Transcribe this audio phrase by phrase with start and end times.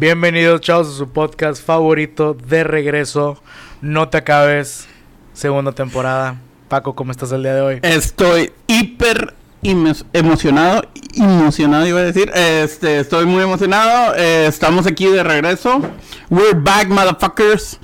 [0.00, 3.38] Bienvenidos, chavos, a su podcast favorito de regreso.
[3.82, 4.88] No te acabes,
[5.34, 6.36] segunda temporada.
[6.68, 7.78] Paco, ¿cómo estás el día de hoy?
[7.82, 10.84] Estoy hiper emo- emocionado,
[11.14, 15.82] emocionado iba a decir, este, estoy muy emocionado, eh, estamos aquí de regreso,
[16.30, 17.78] we're back motherfuckers,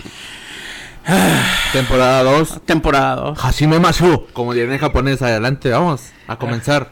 [1.75, 2.62] Temporada 2.
[2.64, 3.39] temporada 2.
[3.39, 4.27] Hashime Masu.
[4.33, 6.89] Como dirían en japonés, adelante, vamos a comenzar.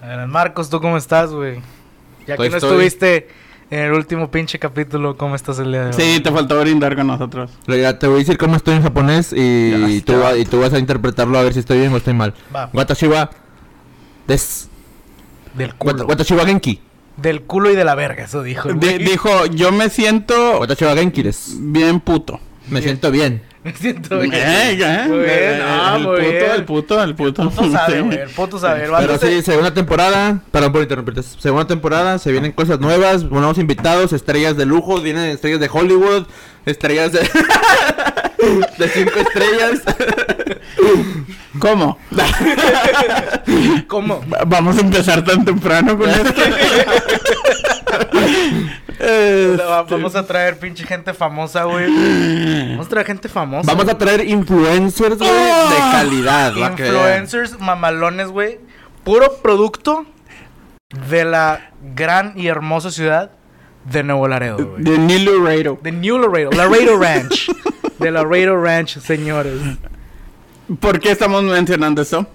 [0.00, 1.60] A ver, Marcos, ¿tú cómo estás, güey?
[2.26, 3.28] Ya que no estoy- estuviste
[3.72, 5.92] en el último pinche capítulo, ¿cómo estás el día de hoy?
[5.94, 7.50] Sí, te faltó brindar con nosotros.
[7.66, 10.24] Ya te voy a decir cómo estoy en japonés y, Ya y tú, está.
[10.24, 12.34] va- y tú vas a interpretarlo a ver si estoy bien o estoy mal.
[12.54, 12.68] Va.
[12.72, 13.30] Watashi wa
[14.28, 14.68] des.
[15.54, 15.92] Del culo.
[15.94, 16.80] Wata- Watashi wa genki.
[17.16, 18.68] Del culo y de la verga, eso dijo.
[18.68, 21.56] el dijo, yo me siento Watashi wa genki des.
[21.58, 22.40] bien puto.
[22.68, 23.42] Me siento bien.
[23.64, 24.34] Me siento bien.
[24.34, 26.44] Eh, eh, Muy bien, eh, ah, el muy puto, bien.
[26.56, 27.42] el puto, el puto.
[27.42, 28.18] El puto sabe, güey.
[28.18, 28.88] El puto sabe.
[28.98, 30.40] Pero sí, segunda temporada.
[30.50, 31.22] Perdón por interrumpirte.
[31.22, 36.26] Segunda temporada, se vienen cosas nuevas, nuevos invitados, estrellas de lujo, vienen estrellas de Hollywood,
[36.66, 37.20] estrellas de.
[38.78, 39.80] de cinco estrellas.
[41.60, 41.98] ¿Cómo?
[43.86, 44.24] ¿Cómo?
[44.28, 46.42] Va- Vamos a empezar tan temprano con esto.
[49.02, 51.86] Va- Vamos a traer pinche gente famosa, güey.
[52.70, 53.72] Vamos a traer gente famosa.
[53.72, 56.52] Vamos a traer influencers, güey, de calidad.
[56.74, 57.22] que vean.
[57.22, 58.60] Influencers mamalones, güey.
[59.04, 60.06] Puro producto
[61.10, 63.32] de la gran y hermosa ciudad
[63.84, 64.84] de Nuevo Laredo, güey.
[64.84, 65.78] de New Laredo.
[65.82, 66.50] De New Laredo.
[66.52, 67.50] Laredo Ranch.
[67.98, 69.60] De Laredo Ranch, señores.
[70.80, 72.26] ¿Por qué estamos mencionando eso?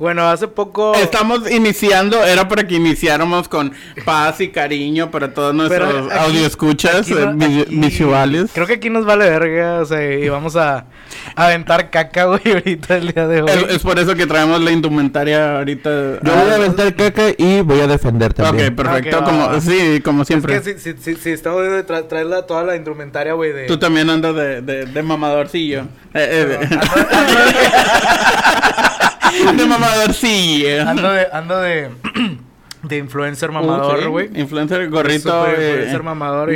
[0.00, 0.94] Bueno, hace poco...
[0.94, 3.72] Estamos iniciando, era para que iniciáramos con
[4.04, 8.50] paz y cariño para todos nuestros Pero aquí- audio escuchas aquí no- vi- aquí- visuales.
[8.54, 10.86] Creo que aquí nos vale verga, o sea, y vamos a
[11.36, 13.50] a aventar caca, güey, ahorita el día de hoy.
[13.50, 15.90] Es, es por eso que traemos la indumentaria ahorita.
[16.22, 18.68] Yo voy a aventar caca y voy a defender también.
[18.72, 19.60] Ok, perfecto, Ok, va, como, va.
[19.60, 20.56] sí, como siempre.
[20.56, 23.52] Es que si, si, si, si estamos de tra- traer la- toda la indumentaria, güey,
[23.52, 23.66] de...
[23.66, 25.82] Tú también andas de, de, de mamadorcillo.
[26.12, 26.68] Eh, eh,
[29.56, 30.88] de mamadorcillo.
[30.88, 31.88] Ando de, ando de,
[32.82, 34.30] de influencer mamador, Uh, sí, güey.
[34.34, 35.30] Influencer, gorrito.
[35.44, 36.50] Super eh, influencer mamador,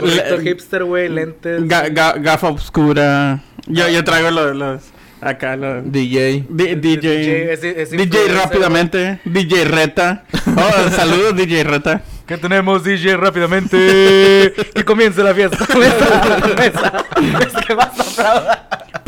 [0.00, 1.62] gorrito hipster, güey, lentes.
[1.62, 3.40] ga- ga- gafa oscura.
[3.66, 4.82] Yo, yo traigo los, los
[5.20, 6.44] acá los DJ.
[6.48, 7.52] D- DJ.
[7.52, 9.20] es- es DJ rápidamente.
[9.24, 10.24] DJ Reta.
[10.58, 12.00] Oh, saludos DJ Reta.
[12.26, 13.76] Que tenemos DJ rápidamente.
[14.74, 15.58] que comience la fiesta.
[15.78, 17.04] Mesa, mesa.
[17.46, 18.57] Es que vas a aplaudir.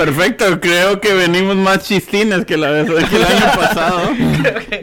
[0.04, 4.00] Perfecto, creo que venimos más chistines que, la vez, que el año pasado.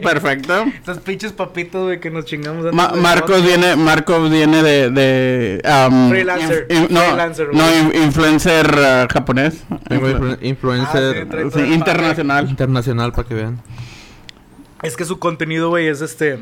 [0.00, 0.64] Perfecto.
[0.80, 4.90] Esos pinches papitos, güey, que nos chingamos antes Ma- de Marcos viene, Marcos viene de,
[4.90, 6.66] de um, Freelancer.
[6.70, 9.64] in- no, Freelancer, no, in- influencer uh, japonés.
[9.90, 12.48] Influ- influencer Ah, sí, internacional.
[12.48, 13.60] internacional para que vean.
[14.84, 16.38] Es que su contenido, güey, es este.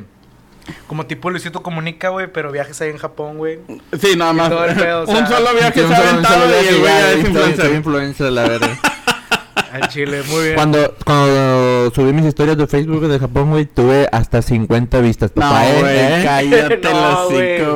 [0.87, 3.59] Como tipo Luisito Comunica, güey, pero viajes ahí en Japón, güey.
[4.00, 4.50] Sí, nada más.
[4.50, 7.19] todo el pedo, o sea, un solo viaje se ha aventado y el güey es
[7.27, 7.72] influencer.
[7.75, 8.71] influencer, la verdad.
[9.72, 10.54] Al Chile, muy bien.
[10.54, 15.32] Cuando, cuando subí mis historias de Facebook de Japón, güey, tuve hasta 50 vistas.
[15.34, 15.81] No, papá, ¿eh?
[15.81, 16.21] güey, ¿eh?
[16.25, 17.28] cállate No,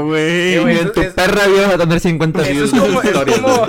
[0.05, 0.51] güey.
[0.51, 0.79] Y Eh, güey.
[0.79, 3.67] en tu es- perra vida vas a tener 50 Eso views es como.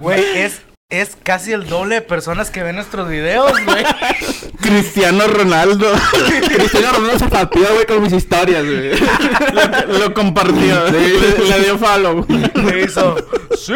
[0.00, 0.60] Güey, es,
[0.90, 3.84] es casi el doble de personas que ven nuestros videos, güey.
[4.62, 5.86] Cristiano Ronaldo
[6.48, 8.92] Cristiano Ronaldo se papió, güey, con mis historias, güey.
[9.86, 10.88] lo, lo compartió.
[10.90, 11.08] le,
[11.46, 12.24] le dio follow.
[12.54, 13.16] Me hizo,
[13.54, 13.74] ¡Sí!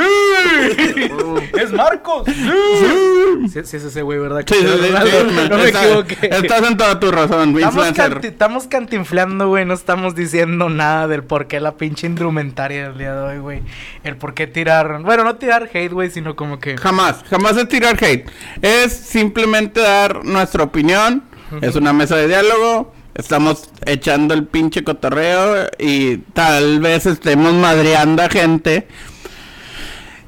[1.60, 2.24] ¡Es Marcos!
[2.26, 3.48] ¡Sí!
[3.52, 4.42] Sí, sí es ese güey, ¿verdad?
[4.46, 6.16] Sí, sí, sí, sí, no me está- equivoqué.
[6.32, 8.12] Estás en toda tu razón, Estamos, influencer.
[8.12, 9.66] canti- estamos cantinflando, güey.
[9.66, 13.62] No estamos diciendo nada del por qué la pinche indumentaria del día de hoy, güey.
[14.02, 15.02] El por qué tirar.
[15.02, 16.78] Bueno, no tirar hate, güey, sino como que.
[16.78, 18.28] Jamás, jamás es tirar hate.
[18.60, 21.24] Es simplemente dar nuestra opinión.
[21.60, 22.94] Es una mesa de diálogo.
[23.14, 28.88] Estamos echando el pinche cotorreo y tal vez estemos madreando a gente.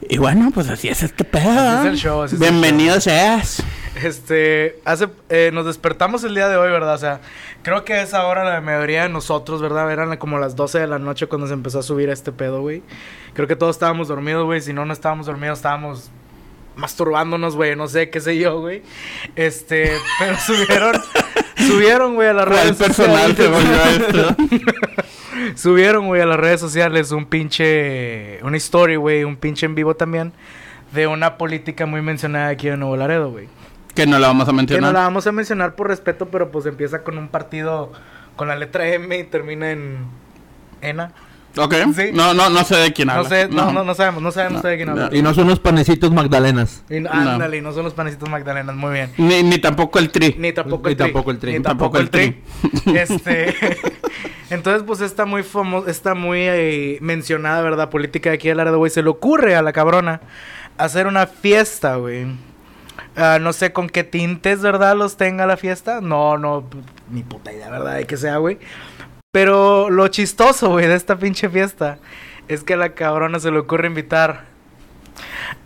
[0.09, 1.49] Y bueno, pues así es este pedo.
[1.49, 1.97] Así es el ¿eh?
[1.97, 3.63] show, así es el Bienvenido seas.
[4.03, 6.95] Este, hace, eh, nos despertamos el día de hoy, ¿verdad?
[6.95, 7.21] O sea,
[7.63, 9.91] creo que a esa hora la mayoría de nosotros, ¿verdad?
[9.91, 12.83] Eran como las 12 de la noche cuando se empezó a subir este pedo, güey.
[13.33, 14.61] Creo que todos estábamos dormidos, güey.
[14.61, 16.11] Si no, no estábamos dormidos, estábamos
[16.77, 17.77] masturbándonos, güey.
[17.77, 18.83] No sé, qué sé yo, güey.
[19.37, 20.93] Este, pero subieron,
[21.57, 24.37] subieron, güey, a las ¿Cuál redes personal volvió esto?
[25.57, 28.39] Subieron, güey, a las redes sociales un pinche.
[28.43, 30.33] Una story, güey, un pinche en vivo también.
[30.93, 33.49] De una política muy mencionada aquí en Nuevo Laredo, güey.
[33.95, 34.93] que no la vamos a Que no mencionar.
[34.95, 37.93] la vamos a mencionar por respeto, pero pues empieza con un partido
[38.37, 40.07] con la letra M y termina en
[40.83, 41.13] ENA.
[41.57, 41.75] Ok.
[41.95, 42.11] Sí.
[42.13, 43.23] No, no, no sé de quién habla.
[43.23, 45.11] No sé, no, no, no sabemos, no sabemos de quién habla.
[45.13, 46.83] Y no son unos panecitos magdalenas.
[46.91, 49.11] Y ándale, y no son los panecitos magdalenas, muy bien.
[49.17, 50.35] Ni, ni tampoco el tri.
[50.39, 51.07] Ni tampoco Ni el tri.
[51.07, 51.53] tampoco el tri.
[51.53, 52.43] Ni Ni tampoco el tri.
[52.95, 53.55] este.
[54.51, 57.89] Entonces, pues está muy famoso, está muy eh, mencionada, ¿verdad?
[57.89, 58.91] Política de aquí de Laredo, güey.
[58.91, 60.21] Se le ocurre a la cabrona
[60.77, 62.27] hacer una fiesta, güey.
[63.17, 64.97] Ah, no sé con qué tintes, ¿verdad?
[64.97, 66.01] Los tenga la fiesta.
[66.01, 66.65] No, no,
[67.11, 67.97] ni puta idea, ¿verdad?
[67.97, 68.59] De que sea, güey.
[69.35, 71.99] Pero lo chistoso, güey, de esta pinche fiesta
[72.47, 74.45] es que a la cabrona se le ocurre invitar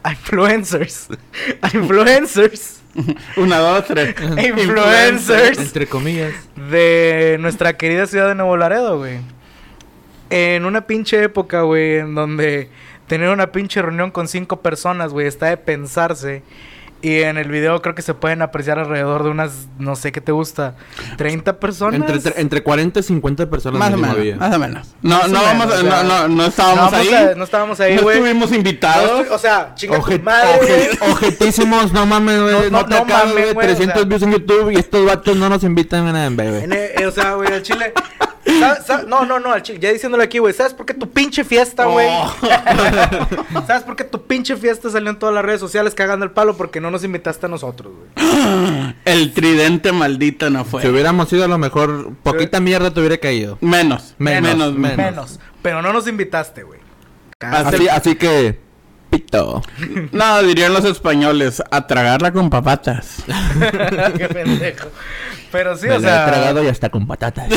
[0.03, 1.09] a influencers.
[1.61, 2.81] A influencers.
[3.37, 4.15] Una, dos, tres.
[4.57, 6.33] influencers Entre comillas.
[6.71, 9.19] de nuestra querida ciudad de Nuevo Laredo, güey.
[10.31, 12.71] En una pinche época, güey, en donde
[13.07, 16.43] tener una pinche reunión con cinco personas, güey, está de pensarse.
[17.01, 20.21] Y en el video creo que se pueden apreciar alrededor de unas, no sé qué
[20.21, 20.75] te gusta,
[21.17, 22.01] 30 personas.
[22.01, 23.79] Entre, entre, entre 40 y 50 personas.
[23.79, 24.37] Más o menos, había.
[24.37, 24.89] más o menos.
[25.03, 27.15] No, Más no menos, vamos, o sea, no, no, no estábamos no, ahí.
[27.15, 28.17] a- no estábamos ahí, No güey.
[28.17, 29.21] estuvimos No invitados.
[29.21, 32.55] estoy- o sea, chinga tu Oje- madre, ojetísimos, no mames, güey.
[32.71, 33.53] No, No, no, te mames, güey.
[33.55, 34.05] güey, o 300 sea.
[34.09, 37.35] views en YouTube y estos vatos no nos invitan a nada, el- eh, o sea,
[37.35, 37.93] güey, al chile.
[38.59, 39.07] ¿Sabes- sabes?
[39.07, 39.79] No, no, no, al chile.
[39.81, 40.53] Ya diciéndole aquí, güey.
[40.55, 42.09] ¿Sabes por qué tu pinche fiesta, güey?
[42.11, 42.35] Oh.
[43.67, 46.57] ¿Sabes por qué tu pinche fiesta salió en todas las redes sociales cagando el palo?
[46.57, 48.95] Porque no nos invitaste a nosotros, güey.
[49.05, 50.83] El tridente maldito no fue.
[50.83, 53.59] Si hubiéramos ido, a lo mejor poquita mierda te hubiera caído.
[53.61, 54.97] Menos, Menos, menos, menos.
[54.97, 55.41] Menos.
[55.63, 56.81] Pero no nos invitaste, güey.
[57.41, 58.61] Así, así que,
[59.11, 59.63] pito.
[60.13, 63.23] No, dirían los españoles, a tragarla con papatas.
[64.17, 64.89] Qué pendejo.
[65.51, 66.27] Pero sí, Me o lo he sea.
[66.27, 67.49] tragado y hasta con patatas.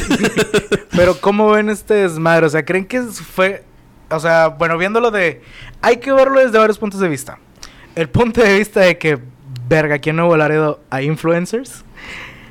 [0.96, 2.46] Pero ¿cómo ven este desmadre?
[2.46, 3.64] O sea, ¿creen que fue...
[4.10, 5.42] O sea, bueno, viéndolo de...
[5.82, 7.38] Hay que verlo desde varios puntos de vista.
[7.96, 9.20] El punto de vista de que,
[9.68, 11.84] verga, aquí en Nuevo Laredo hay influencers.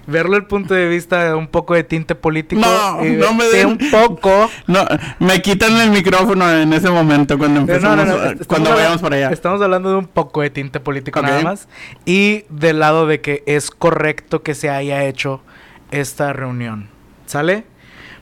[0.06, 2.61] Verlo el punto de vista de un poco de tinte político.
[2.62, 4.50] No, no me de den- un poco...
[4.67, 4.85] No,
[5.19, 8.70] me quitan el micrófono en ese momento cuando no, empezamos, no, no, a- estamos cuando
[8.70, 9.31] habla- vayamos para allá.
[9.31, 11.69] Estamos hablando de un poco de tinte político nada más.
[12.05, 15.43] Y del lado de que es correcto que se haya hecho
[15.91, 16.88] esta reunión.
[17.26, 17.64] ¿Sale?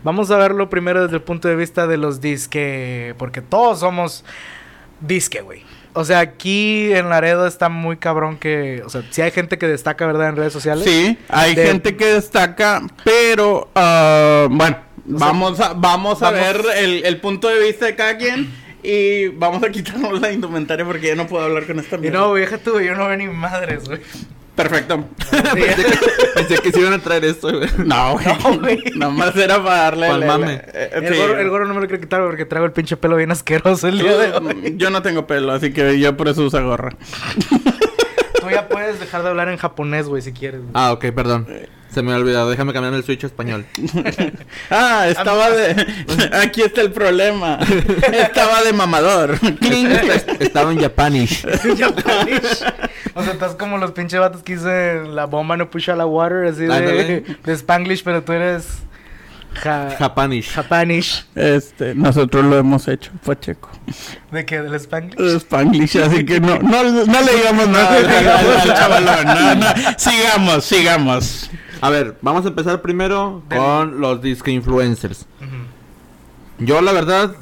[0.05, 3.15] Vamos a verlo primero desde el punto de vista de los disque.
[3.19, 4.25] Porque todos somos
[5.01, 5.63] disque, güey.
[5.99, 8.83] O sea, aquí en Laredo está muy cabrón que.
[8.87, 10.29] O sea, si hay gente que destaca, ¿verdad?
[10.29, 10.85] En redes sociales.
[10.85, 14.77] Sí, hay De- gente que destaca, pero ah, bueno,
[15.13, 18.17] O sea, vamos a vamos a vamos- ver el, el punto de vista de cada
[18.17, 18.49] quien
[18.83, 22.19] y vamos a quitarnos la indumentaria porque ya no puedo hablar con esta Y mierda.
[22.21, 24.01] no, güey, deja tú, yo no veo ni madres, güey.
[24.59, 25.05] Perfecto.
[25.31, 27.69] pensé, que, pensé que se iban a traer esto, güey.
[27.87, 28.27] No, güey.
[28.27, 28.83] No, güey.
[28.97, 30.61] Nomás era para darle Pa'l mame.
[30.75, 31.21] eh, El, sí.
[31.21, 33.87] gorro, el gorro no me lo quiero quitar porque traigo el pinche pelo bien asqueroso
[33.89, 34.75] el día de hoy.
[34.77, 36.91] Yo no tengo pelo, así que yo por eso uso gorra.
[38.41, 40.61] Tú ya puedes dejar de hablar en japonés, güey, si quieres.
[40.61, 40.73] güey.
[40.75, 41.47] Ah, ok, perdón.
[41.93, 42.51] Se me ha olvidado.
[42.51, 43.65] Déjame cambiar el switch a español.
[44.71, 45.87] Ah, estaba de.
[46.43, 47.59] Aquí está el problema.
[48.13, 49.39] Estaba de mamador.
[49.59, 49.87] Cling.
[50.39, 51.47] Estaba en Japanish.
[51.79, 52.65] Japanese.
[53.15, 56.05] O sea, estás como los pinches vatos que dicen la bomba no push a la
[56.07, 58.67] water, así de, de Spanglish, pero tú eres
[59.55, 60.53] ja, Japanish.
[60.53, 61.25] Japanish.
[61.35, 63.71] Este, nosotros lo hemos hecho, fue checo.
[64.31, 64.61] ¿De qué?
[64.61, 65.19] ¿Del Spanglish?
[65.21, 69.25] Es Spanglish, así que no, no, no le digamos nada al, al- al chavalón.
[69.25, 69.67] No, no.
[69.97, 71.51] Sigamos, sigamos.
[71.81, 75.27] A ver, vamos a empezar primero Del- con los disque influencers.
[76.59, 77.35] Yo, la verdad,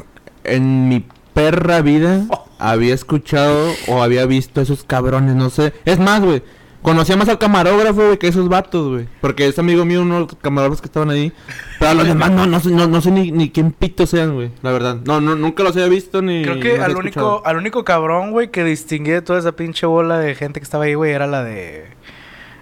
[0.44, 2.26] en mi perra vida
[2.58, 5.72] había escuchado o había visto esos cabrones, no sé.
[5.84, 6.42] Es más, güey.
[6.82, 9.08] Conocía más al camarógrafo, güey, que esos vatos, güey.
[9.20, 11.32] Porque es amigo mío, uno de los camarógrafos que estaban ahí.
[11.80, 14.34] Pero a los demás no, no, sé- no, no sé ni, ni quién pito sean,
[14.34, 14.50] güey.
[14.62, 14.98] La verdad.
[15.04, 16.42] No, no, nunca los había visto ni.
[16.44, 20.18] Creo que al único, al único cabrón, güey, que distinguí de toda esa pinche bola
[20.18, 21.86] de gente que estaba ahí, güey, era la de...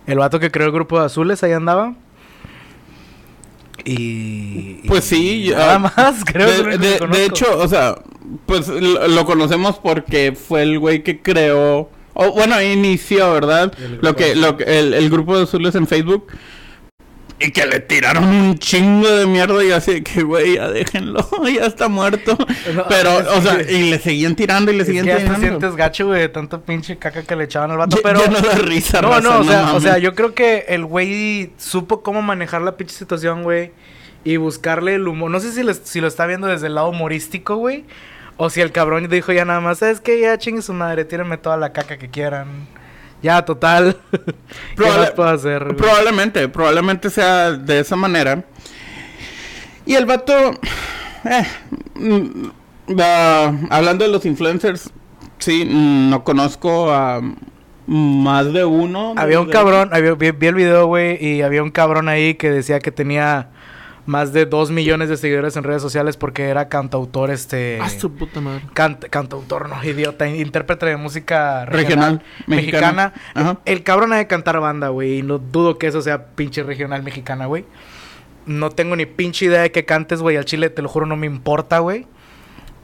[0.07, 1.95] El vato que creó el grupo de azules, ahí andaba.
[3.85, 4.87] Y...
[4.87, 7.97] Pues sí, y yo- Nada más, creo De, que de- hecho, o sea,
[8.47, 13.73] pues lo, lo conocemos porque fue el güey que creó, o bueno, inició, ¿verdad?
[14.01, 16.29] Lo que, lo que, el, el grupo de azules en Facebook.
[17.45, 21.67] Y que le tiraron un chingo de mierda y así que, güey, ya déjenlo, ya
[21.67, 22.37] está muerto.
[22.75, 25.17] No, Pero, es o sea, y le seguían tirando y le Es que seguían ya
[25.17, 25.47] te tirando.
[25.47, 28.21] sientes gacho, güey, de tanta pinche caca que le echaban al vato, Ya- pero...
[28.21, 31.51] ya no risa, No, raza, no, o sea, o sea, yo creo que el güey
[31.59, 33.73] supo cómo manejar la pinche situación, güey.
[34.27, 35.31] Y buscarle el humor.
[35.31, 37.85] No sé si, les- si lo está viendo desde el lado humorístico, güey.
[38.39, 41.37] O si el cabrón dijo ya nada más, es que ya chingue su madre, tírenme
[41.37, 42.67] toda la caca que quieran.
[43.25, 43.97] Ya, total.
[44.11, 44.21] ¿Qué
[44.77, 45.65] Probable- más puedo hacer?
[45.65, 45.77] güey?
[45.77, 48.45] Probablemente, probablemente sea de esa manera.
[49.87, 50.35] Y el vato,
[51.25, 51.47] eh,
[51.95, 52.49] mm,
[53.71, 54.91] hablando de los influencers,
[55.39, 57.23] sí, mm, no conozco a
[57.87, 59.15] más de uno.
[59.17, 62.35] Había un de- cabrón, había- vi, vi el video, güey, y había un cabrón ahí
[62.35, 63.49] que decía que tenía
[64.07, 67.79] más de 2 millones de seguidores en redes sociales porque era cantautor, este...
[67.81, 68.63] Ah, su puta madre.
[68.75, 72.93] Cant- cantautor, no, idiota, intérprete de música Regional, regional, mexicana.
[72.93, 73.15] mexicana.
[73.35, 73.59] Ajá.
[73.65, 77.03] El cabrón ha de cantar banda, güey, y no dudo que eso sea pinche regional
[77.03, 77.65] mexicana, güey.
[78.47, 81.17] No tengo ni pinche idea de que cantes, güey, al chile, te lo juro, no
[81.17, 82.07] me importa, güey.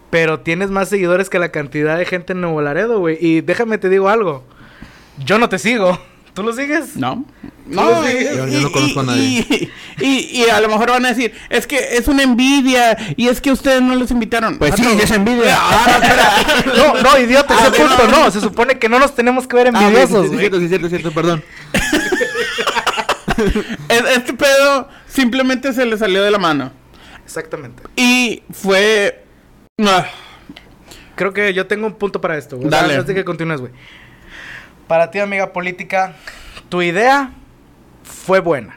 [0.09, 3.19] Pero tienes más seguidores que la cantidad de gente en Nuevo Laredo, güey.
[3.21, 4.43] Y déjame te digo algo.
[5.25, 5.99] Yo no te sigo.
[6.35, 6.97] ¿Tú lo sigues?
[6.97, 7.25] No.
[7.69, 8.33] lo No, sigues?
[8.33, 9.71] y- Yo- yo no conozco a nadie.
[10.01, 13.29] Y, y- y a lo mejor van a decir, es que es una envidia y
[13.29, 14.57] es que ustedes no los invitaron.
[14.59, 14.99] Pues sí, Vato.
[15.03, 15.57] es envidia.
[15.61, 16.75] Ah, espera.
[16.77, 18.31] No, no, idiota, Ah, ese punto no.
[18.31, 20.69] Se supone que no nos tenemos que ver Ah, ok, sí, envidiosos, sí, cierto, sí,
[20.69, 21.43] cierto, cierto, perdón.
[23.89, 26.73] Es- Este pedo simplemente se le salió de la mano.
[27.25, 27.83] Exactamente.
[27.97, 29.25] Y fue...
[29.85, 30.07] ah,
[31.15, 32.71] Creo que yo tengo un punto para esto, güey.
[32.71, 32.95] Dale.
[32.95, 33.73] Antes de que continúes, güey.
[34.91, 36.17] Para ti, amiga política,
[36.69, 37.31] tu idea
[38.03, 38.77] fue buena.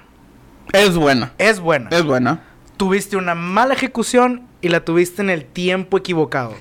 [0.72, 1.34] es buena.
[1.39, 1.89] Es buena.
[1.89, 2.43] Es buena.
[2.77, 6.53] Tuviste una mala ejecución y la tuviste en el tiempo equivocado.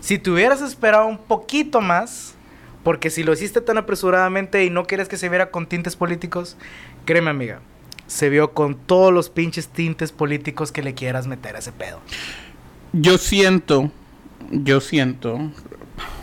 [0.00, 2.34] Si te hubieras esperado un poquito más,
[2.82, 6.56] porque si lo hiciste tan apresuradamente y no quieres que se viera con tintes políticos,
[7.04, 7.60] créeme, amiga,
[8.06, 12.00] se vio con todos los pinches tintes políticos que le quieras meter a ese pedo.
[12.94, 13.90] Yo siento,
[14.50, 15.52] yo siento...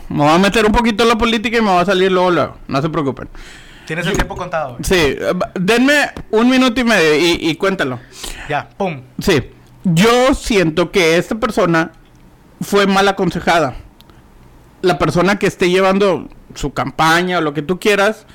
[0.08, 2.30] Me voy a meter un poquito en la política y me va a salir luego,
[2.30, 2.56] luego.
[2.68, 3.28] No se preocupen.
[3.86, 4.84] Tienes el tiempo contado, güey.
[4.84, 5.16] Sí,
[5.54, 8.00] denme un minuto y medio y, y cuéntalo.
[8.48, 9.02] Ya, pum.
[9.20, 9.50] Sí,
[9.84, 11.92] yo siento que esta persona
[12.60, 13.76] fue mal aconsejada.
[14.82, 18.26] La persona que esté llevando su campaña o lo que tú quieras,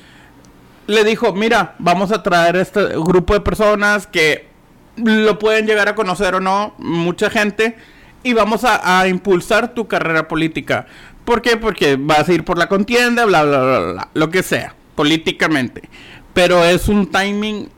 [0.86, 4.48] le dijo, mira, vamos a traer este grupo de personas que
[4.96, 7.76] lo pueden llegar a conocer o no, mucha gente,
[8.22, 10.86] y vamos a, a impulsar tu carrera política.
[11.24, 11.56] ¿Por qué?
[11.56, 15.88] Porque vas a ir por la contienda, bla, bla, bla, bla, lo que sea, políticamente.
[16.32, 17.68] Pero es un timing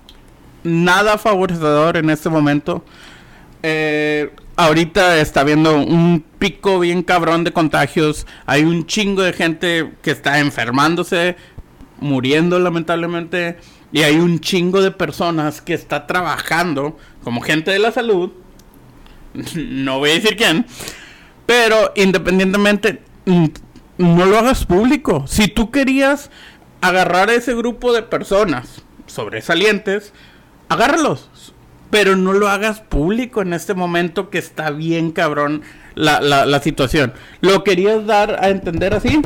[0.63, 2.85] nada favorecedor en este momento.
[3.63, 8.27] Eh, ahorita está habiendo un pico bien cabrón de contagios.
[8.47, 11.37] Hay un chingo de gente que está enfermándose,
[12.01, 13.59] muriendo lamentablemente.
[13.93, 18.33] Y hay un chingo de personas que está trabajando como gente de la salud.
[19.55, 20.67] no voy a decir quién.
[21.47, 25.25] Pero independientemente, no lo hagas público.
[25.27, 26.31] Si tú querías
[26.81, 30.13] agarrar a ese grupo de personas sobresalientes,
[30.69, 31.31] agárralos.
[31.91, 35.63] Pero no lo hagas público en este momento que está bien cabrón
[35.95, 37.13] la, la, la situación.
[37.41, 39.21] ¿Lo querías dar a entender así?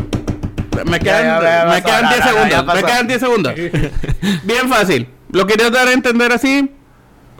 [0.85, 2.75] Me quedan, ya, ya me pasó, quedan ya, 10 ya, ya segundos.
[2.75, 3.55] me quedan 10 segundos.
[4.45, 5.09] bien fácil.
[5.33, 6.71] ¿Lo querías dar a entender así?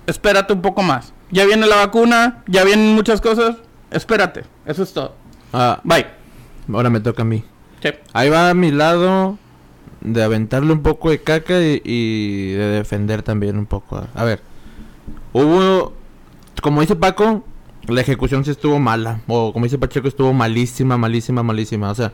[0.07, 1.13] Espérate un poco más.
[1.31, 3.57] Ya viene la vacuna, ya vienen muchas cosas.
[3.91, 4.45] Espérate.
[4.67, 5.15] Eso es todo.
[5.53, 6.18] Ah, Bye.
[6.73, 7.45] Ahora me toca a mí.
[7.83, 7.91] Sí.
[8.13, 9.39] Ahí va a mi lado
[10.01, 14.07] de aventarle un poco de caca y, y de defender también un poco.
[14.15, 14.41] A ver,
[15.33, 15.93] hubo,
[16.63, 17.45] como dice Paco,
[17.89, 19.21] la ejecución sí estuvo mala.
[19.27, 21.91] O como dice Pacheco, estuvo malísima, malísima, malísima.
[21.91, 22.13] O sea,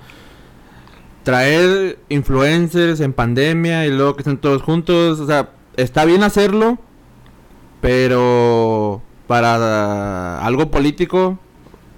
[1.23, 5.20] traer influencers en pandemia y luego que estén todos juntos.
[5.20, 6.78] O sea, está bien hacerlo,
[7.80, 11.38] pero para algo político,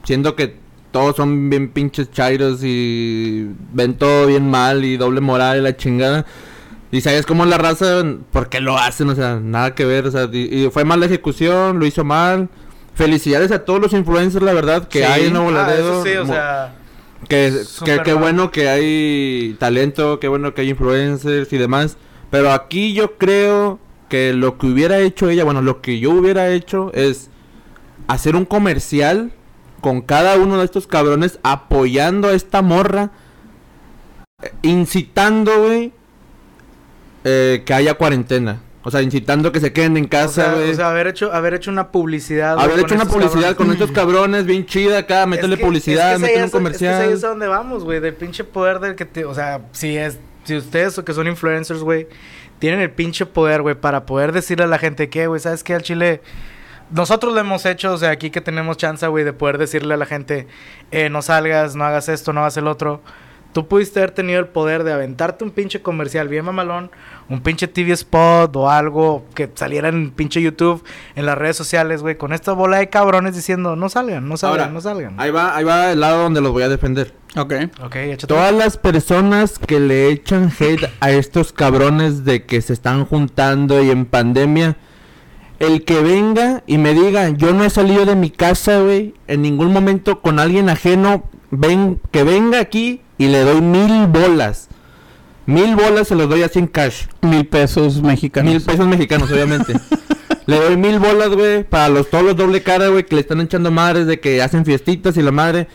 [0.04, 0.56] siendo que
[0.96, 5.76] todos son bien pinches chairos y ven todo bien mal y doble moral y la
[5.76, 6.24] chingada.
[6.90, 9.10] Y sabes cómo la raza, ¿por qué lo hacen?
[9.10, 10.06] O sea, nada que ver.
[10.06, 12.48] O sea, y, y fue mala ejecución, lo hizo mal.
[12.94, 15.04] Felicidades a todos los influencers, la verdad, que Sí.
[15.04, 16.02] hay en Nuevo Ah, Laredo.
[16.02, 16.74] sí, o sea...
[17.28, 17.52] que,
[17.84, 18.22] que, mal.
[18.22, 21.98] bueno que hay talento, qué bueno que hay influencers y demás.
[22.30, 26.48] Pero aquí yo creo que lo que hubiera hecho ella, bueno, lo que yo hubiera
[26.48, 27.28] hecho es
[28.06, 29.32] hacer un comercial
[29.86, 33.10] con cada uno de estos cabrones apoyando a esta morra,
[34.42, 35.92] eh, incitando, güey,
[37.22, 38.62] eh, que haya cuarentena.
[38.82, 40.72] O sea, incitando que se queden en casa, güey.
[40.72, 42.58] o sea, haber hecho, haber hecho una publicidad.
[42.58, 43.56] haber hecho una publicidad cabrones.
[43.56, 46.50] con estos cabrones bien chida acá, métele Es que- publicidad, es que métele un Es
[46.50, 46.94] que comercial.
[47.02, 48.00] es ahí es a donde vamos, güey.
[48.00, 49.24] Del pinche poder del que te.
[49.24, 50.18] O sea, si es.
[50.42, 52.08] Si ustedes o que son influencers, güey,
[52.58, 55.74] tienen el pinche poder, güey, para poder decirle a la gente que, güey, ¿sabes qué?
[55.74, 56.22] Al chile.
[56.90, 59.96] Nosotros lo hemos hecho, o sea, aquí que tenemos chance, güey, de poder decirle a
[59.96, 60.46] la gente,
[60.90, 63.02] eh, no salgas, no hagas esto, no hagas el otro.
[63.56, 66.90] Tú pudiste haber tenido el poder de aventarte un pinche comercial bien mamalón,
[67.30, 72.02] un pinche TV spot o algo que saliera en pinche YouTube, en las redes sociales,
[72.02, 75.18] güey, con esta bola de cabrones diciendo, no salgan, no salgan, Ahora, no salgan.
[75.18, 77.14] Ahí va, ahí va el lado donde los voy a defender.
[77.34, 77.54] Ok.
[77.82, 78.26] Ok, échate.
[78.26, 83.82] Todas las personas que le echan hate a estos cabrones de que se están juntando
[83.82, 84.76] y en pandemia,
[85.58, 89.42] el que venga y me diga, yo no he salido de mi casa, güey, en
[89.42, 94.68] ningún momento con alguien ajeno, ven, que venga aquí y le doy mil bolas.
[95.46, 97.04] Mil bolas se los doy así en cash.
[97.22, 98.52] Mil pesos mexicanos.
[98.52, 99.75] Mil pesos mexicanos, obviamente.
[100.46, 103.40] Le doy mil bolas, güey, para los todos los doble cara, güey, que le están
[103.40, 105.66] echando madres de que hacen fiestitas y la madre.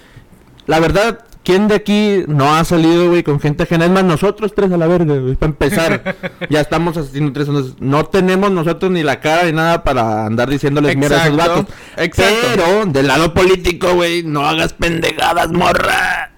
[0.66, 3.86] La verdad, ¿quién de aquí no ha salido, güey, con gente ajena?
[3.86, 6.16] Es más, nosotros tres a la verga, güey, para empezar.
[6.50, 7.48] ya estamos haciendo tres,
[7.80, 11.66] no tenemos nosotros ni la cara ni nada para andar diciéndoles mierda a esos vatos.
[11.98, 12.48] exacto.
[12.56, 16.32] Pero, del lado político, güey, no hagas pendejadas, morra.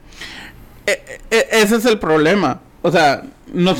[0.85, 2.61] E- e- ese es el problema.
[2.81, 3.75] O sea, no,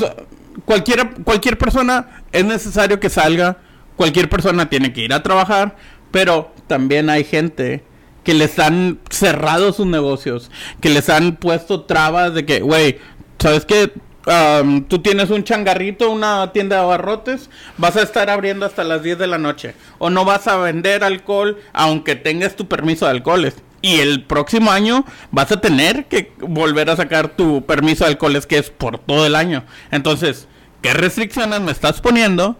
[0.64, 3.58] cualquiera, cualquier persona es necesario que salga.
[3.96, 5.76] Cualquier persona tiene que ir a trabajar.
[6.10, 7.84] Pero también hay gente
[8.24, 10.50] que les han cerrado sus negocios.
[10.80, 12.98] Que les han puesto trabas de que, güey,
[13.38, 13.92] ¿sabes qué?
[14.26, 19.02] Am, tú tienes un changarrito, una tienda de abarrotes, vas a estar abriendo hasta las
[19.02, 19.74] 10 de la noche.
[19.98, 23.54] O no vas a vender alcohol aunque tengas tu permiso de alcoholes.
[23.82, 28.46] Y el próximo año vas a tener que volver a sacar tu permiso de alcoholes
[28.46, 29.64] que es por todo el año.
[29.90, 30.48] Entonces,
[30.80, 32.56] ¿qué restricciones me estás poniendo?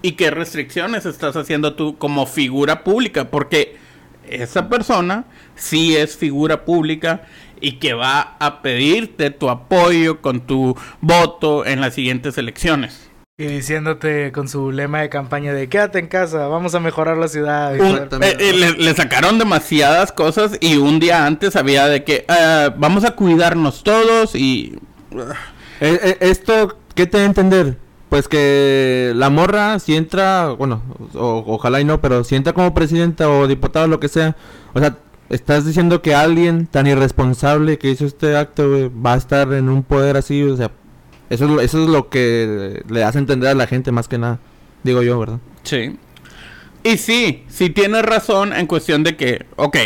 [0.00, 3.28] ¿Y qué restricciones estás haciendo tú como figura pública?
[3.28, 3.76] Porque
[4.30, 5.24] esa persona
[5.56, 7.22] sí es figura pública
[7.60, 13.06] y que va a pedirte tu apoyo con tu voto en las siguientes elecciones.
[13.38, 17.26] Y diciéndote con su lema de campaña de quédate en casa, vamos a mejorar la
[17.28, 17.74] ciudad.
[17.80, 22.26] Un- eh, eh, le, le sacaron demasiadas cosas y un día antes había de que
[22.28, 24.78] "Ah, vamos a cuidarnos todos y
[25.80, 27.78] Eh, eh, esto, ¿qué te da a entender?
[28.10, 30.82] Pues que la morra, si entra, bueno,
[31.14, 34.36] o- ojalá y no, pero si entra como presidenta o diputada, lo que sea,
[34.74, 34.98] o sea,
[35.28, 39.84] estás diciendo que alguien tan irresponsable que hizo este acto, va a estar en un
[39.84, 40.72] poder así, o sea,
[41.30, 44.18] eso es, lo- eso es lo que le hace entender a la gente más que
[44.18, 44.40] nada,
[44.82, 45.38] digo yo, ¿verdad?
[45.62, 45.96] Sí.
[46.82, 49.76] Y sí, sí tienes razón en cuestión de que, ok,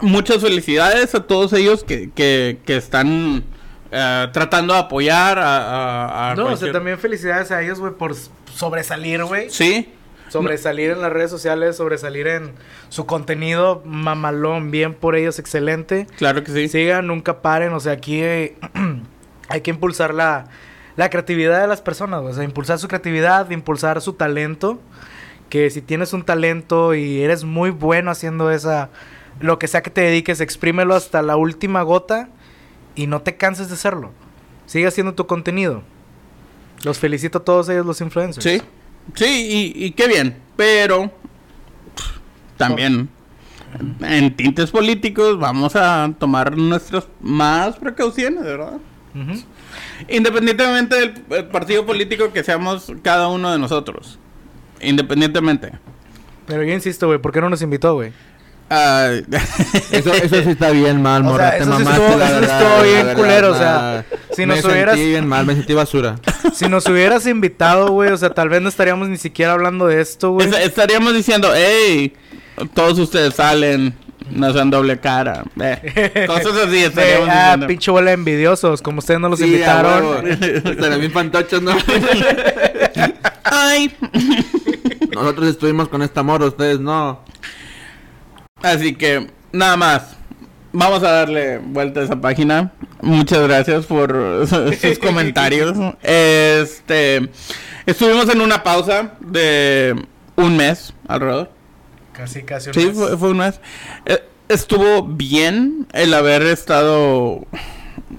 [0.00, 3.44] muchas felicidades a todos ellos que, que, que están
[3.92, 5.56] eh, tratando de apoyar a...
[5.58, 8.14] a- a No, o sea, también felicidades a ellos, güey, por
[8.54, 9.50] sobresalir, güey.
[9.50, 9.92] Sí,
[10.28, 12.52] Sobresalir en las redes sociales, sobresalir en
[12.88, 16.06] su contenido mamalón, bien por ellos, excelente.
[16.16, 16.68] claro que sí.
[16.68, 18.56] Sigan, nunca paren, o sea, aquí eh,
[19.50, 20.46] hay que impulsar la,
[20.96, 24.80] la creatividad de las personas, güey, o sea, impulsar su creatividad, impulsar su talento,
[25.50, 28.88] que si tienes un talento y eres muy bueno haciendo esa,
[29.38, 32.30] lo que sea que te dediques, exprímelo hasta la última gota
[32.94, 34.10] y no te canses de hacerlo.
[34.66, 35.82] Sigue haciendo tu contenido.
[36.84, 38.44] Los felicito a todos ellos, los influencers.
[38.44, 38.62] Sí,
[39.14, 41.10] sí, y, y qué bien, pero
[42.56, 43.08] también
[44.00, 48.78] en tintes políticos vamos a tomar nuestras más precauciones, ¿verdad?
[50.08, 54.18] Independientemente del eh, partido político que seamos cada uno de nosotros.
[54.80, 55.72] Independientemente.
[56.46, 58.12] Pero yo insisto, güey, ¿por qué no nos invitó, güey?
[59.90, 62.24] Eso, eso sí está bien mal, O morra, sea, te eso sí mamaste, estuvo- la
[62.26, 64.04] eso sí verdad, estuvo bien verdad, culero, o sea,
[64.34, 66.16] si me nos hubieras- sentí bien mal, me sentí basura.
[66.54, 70.00] Si nos hubieras invitado, güey, o sea, tal vez no estaríamos ni siquiera hablando de
[70.02, 70.48] esto, güey.
[70.48, 72.12] es- estaríamos diciendo, hey,
[72.74, 73.94] todos ustedes salen,
[74.30, 75.44] no sean doble cara.
[75.60, 77.66] Eh, cosas así estaríamos ah, diciendo.
[77.68, 80.26] pinche bola de envidiosos, como ustedes no los Sí, invitaron.
[80.28, 81.72] Estarían bien fantochos, ¿no?
[83.44, 83.94] Ay.
[85.14, 87.20] Nosotros estuvimos con esta morra, ustedes no.
[88.62, 90.16] Así que, nada más.
[90.74, 92.72] Vamos a darle vuelta a esa página.
[93.02, 94.46] Muchas gracias por
[94.80, 95.76] sus comentarios.
[96.02, 97.28] Este,
[97.84, 99.94] estuvimos en una pausa de
[100.36, 101.50] un mes alrededor.
[102.14, 102.96] Casi, casi un Sí, mes.
[102.96, 103.60] fue, fue un mes.
[104.06, 107.44] Eh, estuvo bien el haber estado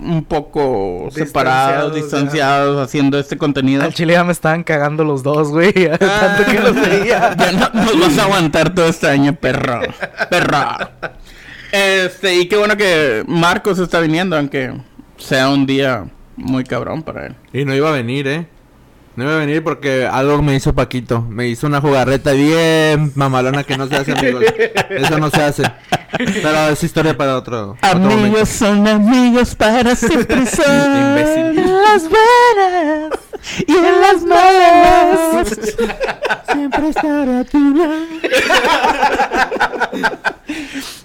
[0.01, 3.83] un poco separados, Distanciados, haciendo este contenido.
[3.83, 5.73] Al chile ya me estaban cagando los dos, güey.
[5.99, 7.35] Tanto que los veía.
[7.43, 9.81] Ya no nos vas a aguantar todo este año, perro.
[10.29, 10.77] Perro.
[11.71, 14.73] Este, y qué bueno que Marcos está viniendo, aunque
[15.17, 17.35] sea un día muy cabrón para él.
[17.51, 18.47] Y no iba a venir, ¿eh?
[19.15, 21.21] No iba a venir porque algo me hizo Paquito.
[21.21, 24.43] Me hizo una jugarreta bien mamalona que no se hace, amigos.
[24.89, 25.63] Eso no se hace.
[26.17, 28.45] Pero es historia para otro, otro momento.
[28.45, 31.55] son amigos para siempre son.
[31.55, 33.19] Las buenas
[33.67, 35.59] y en las malas.
[36.51, 37.93] Siempre estaré a tu lado.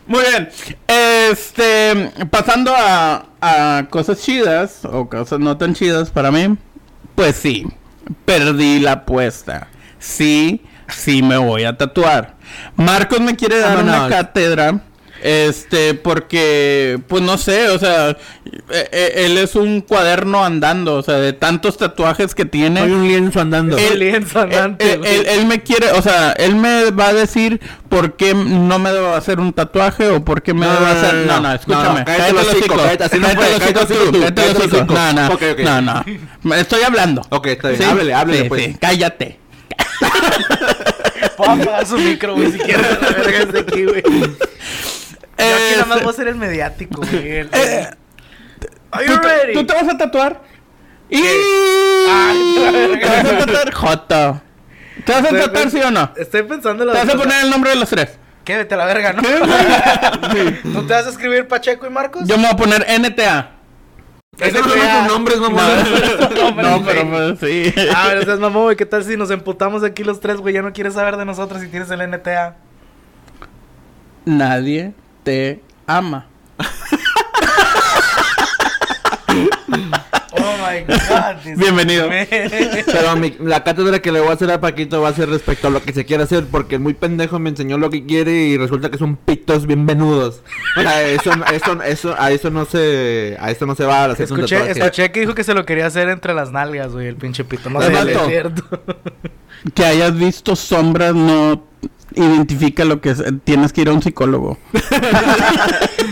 [0.06, 0.48] Muy bien.
[0.86, 6.56] Este, pasando a, a cosas chidas o cosas no tan chidas para mí.
[7.14, 7.66] Pues sí,
[8.24, 9.68] perdí la apuesta.
[9.98, 12.36] Sí, sí me voy a tatuar.
[12.76, 14.80] Marcos me quiere dar una cátedra.
[15.22, 18.16] Este, porque, pues no sé, o sea, eh,
[18.70, 22.80] eh, él es un cuaderno andando, o sea, de tantos tatuajes que tiene.
[22.80, 23.76] Soy un lienzo andando.
[23.76, 27.12] Él- lienzo andante, él- él- él- él me quiere, o sea, él me va a
[27.14, 30.86] decir por qué no me debo hacer un tatuaje o por qué me No, debo
[30.86, 31.14] hacer.
[31.14, 31.52] no, No, no.
[31.54, 31.84] escúchame.
[31.88, 32.76] No, no, cállate hocico, hocico.
[32.76, 33.80] cállate, hocico.
[33.80, 34.94] hocico.
[34.94, 35.26] No, no.
[35.34, 35.58] Ok, ok.
[35.60, 35.80] No,
[36.44, 36.54] no.
[36.54, 37.22] Estoy hablando.
[37.30, 37.82] Ok, está bien.
[37.82, 38.64] Háblele, háblele, Sí, pues.
[38.64, 39.38] sí, cállate.
[41.36, 42.86] Puedo apagar su micro, güey, si quieres.
[43.00, 44.02] La verga es de aquí, güey.
[45.38, 47.36] Yo aquí nada más voy a ser el mediático, güey.
[47.38, 47.88] el- Eh,
[48.90, 49.52] Are ¿Tú you te, ready?
[49.54, 50.42] tú te vas a tatuar?
[51.10, 51.16] Y...
[51.22, 53.00] Ay, la verga.
[53.00, 53.72] ¿Te vas a tatuar?
[53.74, 54.42] Joto.
[55.04, 56.10] ¿Te vas a Estoy- tatuar, sí o no?
[56.16, 58.18] Estoy pensando en ¿Te las vas a poner el nombre de los tres?
[58.44, 58.56] ¿Qué?
[58.56, 59.22] Vete a la verga, ¿no?
[60.64, 62.22] ¿No te vas a escribir Pacheco y Marcos?
[62.26, 63.50] Yo me voy a poner NTA.
[64.38, 65.62] Esos no son tus nombres, mamá.
[66.62, 67.74] No, pero pues sí.
[67.94, 68.76] A ver, seas mamón, güey.
[68.76, 70.54] ¿Qué tal si nos emputamos aquí los tres, güey?
[70.54, 72.56] Ya no quieres saber de nosotros si tienes el NTA.
[74.24, 74.92] Nadie
[75.28, 76.26] te ama.
[80.30, 81.36] Oh my god.
[81.56, 82.08] Bienvenido.
[82.86, 85.68] Pero mi- la cátedra que le voy a hacer a Paquito va a ser respecto
[85.68, 88.32] a lo que se quiere hacer, porque el muy pendejo me enseñó lo que quiere
[88.32, 90.42] y resulta que son pitos bien venudos.
[90.76, 94.12] O sea, eso, eso, eso, a eso no se, a eso no se va a
[94.12, 97.16] hacer Escuché, escuché que dijo que se lo quería hacer entre las nalgas, güey, el
[97.16, 97.68] pinche pito.
[97.70, 98.64] No sé, es cierto.
[99.74, 101.64] Que hayas visto sombras no
[102.14, 103.22] identifica lo que es.
[103.44, 104.58] Tienes que ir a un psicólogo.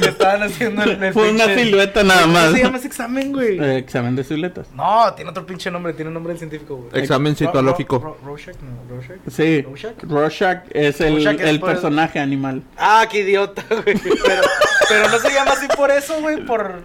[0.02, 2.52] Estaban haciendo el, el Fue una silueta nada ¿Cómo más.
[2.52, 3.58] se llama ese examen, güey?
[3.58, 4.68] Eh, examen de siluetas.
[4.74, 7.02] No, tiene otro pinche nombre, tiene un nombre del científico, güey.
[7.02, 7.98] Examen Ro- citológico.
[7.98, 9.18] Ro- Ro- Rorschach, no, Rorschach.
[9.30, 9.62] Sí.
[9.62, 10.02] ¿Rorschach?
[10.02, 12.62] Rorschach es el, Rorschach es el por el- personaje animal.
[12.76, 13.96] Ah, qué idiota, güey.
[13.98, 14.42] Pero,
[14.88, 16.82] pero no se llama así por eso, güey, por...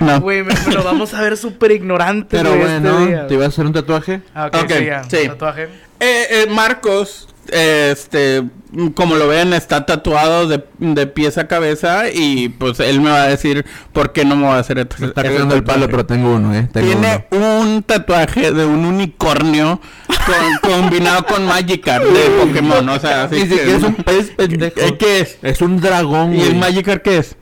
[0.00, 0.20] No.
[0.20, 3.26] Güey, me, me lo vamos a ver súper ignorante, Pero güey, bueno, este día.
[3.28, 4.20] ¿te ibas a hacer un tatuaje?
[4.34, 5.04] Ah, ok, sí, ya.
[5.04, 5.28] sí.
[5.28, 5.68] Tatuaje.
[6.00, 8.42] Eh, eh, Marcos, eh, este,
[8.94, 13.22] como lo ven, está tatuado de, de pies a cabeza y pues él me va
[13.22, 15.88] a decir por qué no me va a hacer Me está cagando el palo, tatuaje.
[15.90, 16.68] pero tengo uno, eh.
[16.72, 17.60] Tengo Tiene uno.
[17.60, 23.74] un tatuaje de un unicornio con- combinado con Magikarp de Pokémon, o sea, así que-
[23.76, 24.74] es un pez, pendejo.
[24.74, 25.38] ¿Qué- ¿Qué es?
[25.42, 26.48] Es un dragón, ¿Y güey.
[26.48, 27.36] el Magikarp qué es?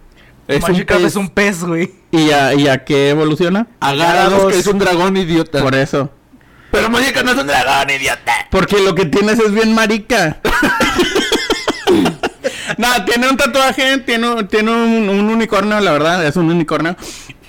[0.46, 1.02] Es un pez.
[1.02, 1.90] es un pez, güey.
[2.12, 3.66] ¿Y a, y a qué evoluciona?
[3.80, 5.62] Agárados, que es un dragón, idiota.
[5.62, 6.10] Por eso.
[6.74, 8.32] Pero Magikarp no es un dragón, idiota.
[8.50, 10.38] Porque lo que tienes es bien marica.
[12.78, 16.96] no, tiene un tatuaje, tiene, un- tiene un, un unicornio, la verdad, es un unicornio.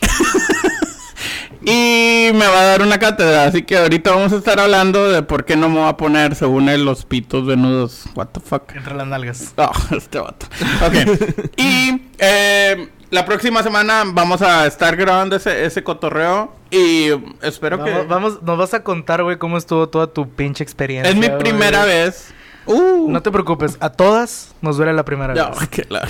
[1.66, 5.24] y me va a dar una cátedra, así que ahorita vamos a estar hablando de
[5.24, 8.04] por qué no me va a poner, según él, los pitos venudos.
[8.14, 8.76] What the fuck.
[8.76, 9.54] Entre las nalgas.
[9.58, 10.46] Oh, este vato.
[10.86, 10.94] Ok.
[11.58, 16.54] y eh, la próxima semana vamos a estar grabando ese, ese cotorreo.
[16.72, 17.10] Y
[17.42, 17.92] espero que.
[18.08, 21.10] Vamos, nos vas a contar, güey, cómo estuvo toda tu pinche experiencia.
[21.12, 21.40] es mi güey.
[21.40, 22.32] primera vez.
[22.68, 23.12] Uh.
[23.12, 25.70] No te preocupes, a todas nos duele la primera No, vez.
[25.70, 26.02] que la-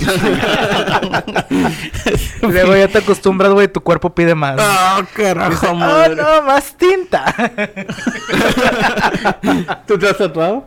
[2.41, 4.57] Luego ya te acostumbras, güey, tu cuerpo pide más.
[4.57, 6.15] Oh, carajo, Oh, madre.
[6.15, 7.25] no, más tinta.
[9.85, 10.65] ¿Tú te has tatuado?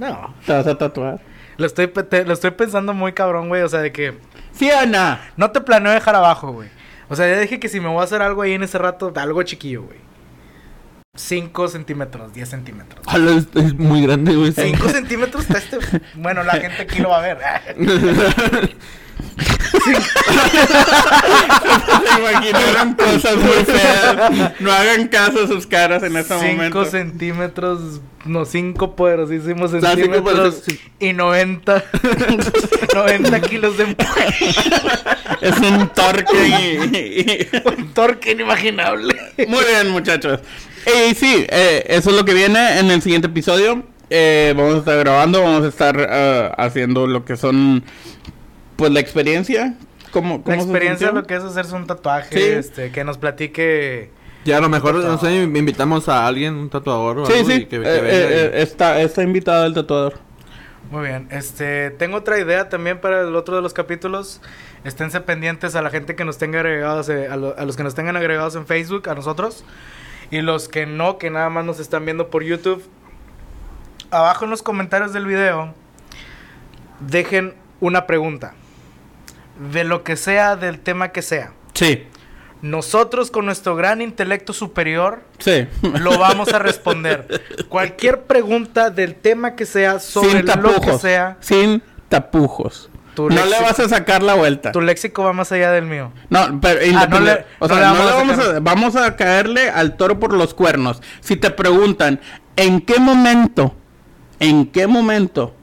[0.00, 0.34] no.
[0.44, 1.20] ¿Te vas a tatuar?
[1.58, 3.62] Lo estoy, te- lo estoy pensando muy cabrón, güey.
[3.62, 4.14] O sea, de que
[4.52, 4.86] ¿Sí o
[5.36, 5.50] no?
[5.50, 6.70] te planeo dejar abajo, güey.
[7.10, 9.12] O sea, ya dije que si me voy a hacer algo ahí en ese rato,
[9.16, 9.98] algo chiquillo, güey.
[11.16, 13.04] 5 centímetros, 10 centímetros.
[13.12, 14.52] Hola, es, es muy grande, güey.
[14.52, 15.78] 5 centímetros está este.
[16.14, 17.38] Bueno, la gente aquí lo va a ver.
[22.14, 24.52] Se imaginaron cosas muy feas.
[24.60, 26.84] No hagan caso a sus caras en este 5 momento.
[26.84, 30.62] centímetros, no, 5 poderosísimos sea, cinco centímetros
[30.98, 31.84] y 90,
[32.94, 34.26] 90 kilos de empuje.
[35.40, 39.14] Es un torque y- Un torque inimaginable.
[39.48, 40.40] Muy bien, muchachos.
[40.86, 43.84] Y sí, eh, eso es lo que viene en el siguiente episodio.
[44.10, 47.84] Eh, vamos a estar grabando, vamos a estar eh, haciendo lo que son,
[48.78, 49.74] pues, la experiencia.
[50.12, 52.42] ¿Cómo, La cómo se experiencia lo que es hacerse un tatuaje, Sí.
[52.58, 54.10] este, que nos platique.
[54.46, 57.52] Ya a lo mejor, no sé, invitamos a alguien, un tatuador o Sí, algo, sí,
[57.54, 60.14] y que, que eh, venga eh, y- eh, está, está invitado el tatuador.
[60.90, 64.40] Muy bien, este, tengo otra idea también para el otro de los capítulos.
[64.84, 67.82] Esténse pendientes a la gente que nos tenga agregados, eh, a, lo- a los que
[67.82, 69.64] nos tengan agregados en Facebook, a nosotros.
[70.30, 72.82] Y los que no, que nada más nos están viendo por YouTube.
[74.10, 75.74] Abajo en los comentarios del video,
[77.00, 78.54] dejen una pregunta.
[79.58, 81.52] De lo que sea, del tema que sea.
[81.74, 82.04] Sí,
[82.62, 85.66] Nosotros con nuestro gran intelecto superior sí.
[85.82, 87.42] lo vamos a responder.
[87.68, 92.90] Cualquier pregunta del tema que sea, sobre lo que sea, Sin tapujos.
[93.14, 94.70] Tu no le vas a sacar la vuelta.
[94.70, 96.12] tu léxico va más allá del mío.
[96.30, 98.36] No, pero Ah, no le- independe- o sea, no le no vamos le a vamos
[98.36, 101.02] sacar- a, vamos a caerle al toro por los cuernos.
[101.20, 102.20] Si te preguntan,
[102.56, 103.74] ¿en qué momento?
[104.40, 105.54] ¿En qué momento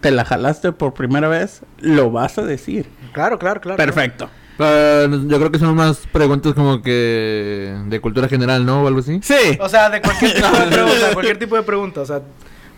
[0.00, 1.62] te la jalaste por primera vez?
[1.80, 2.88] Lo vas a decir.
[3.12, 3.76] Claro, claro, claro.
[3.76, 4.28] Perfecto.
[4.60, 8.82] Ah, yo creo que son más preguntas como que de cultura general, ¿no?
[8.82, 9.20] O algo así.
[9.22, 9.56] Sí.
[9.60, 12.00] O sea, de cualquier tipo de pregunta, cualquier tipo de pregunta.
[12.00, 12.22] O sea,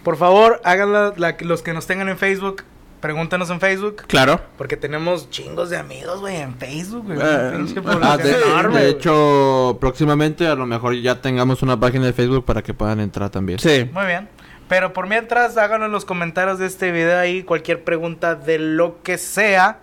[0.02, 2.64] por favor, háganla la- los que nos tengan en Facebook.
[3.00, 4.02] pregúntanos en Facebook.
[4.08, 4.42] Claro.
[4.58, 7.18] Porque tenemos chingos de amigos, güey, en Facebook, güey.
[7.18, 7.64] Eh,
[8.02, 12.44] Ah, de, enorme, de hecho, próximamente a lo mejor ya tengamos una página de Facebook
[12.44, 13.58] para que puedan entrar también.
[13.58, 13.88] Sí.
[13.90, 14.28] Muy bien.
[14.70, 19.02] Pero por mientras, háganlo en los comentarios de este video ahí cualquier pregunta de lo
[19.02, 19.80] que sea.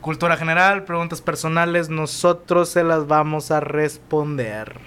[0.00, 4.80] Cultura general, preguntas personales, nosotros se las vamos a responder.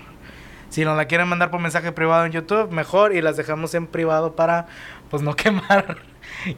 [0.69, 3.15] Si nos la quieren mandar por mensaje privado en YouTube, mejor.
[3.15, 4.65] Y las dejamos en privado para,
[5.11, 5.97] pues, no quemar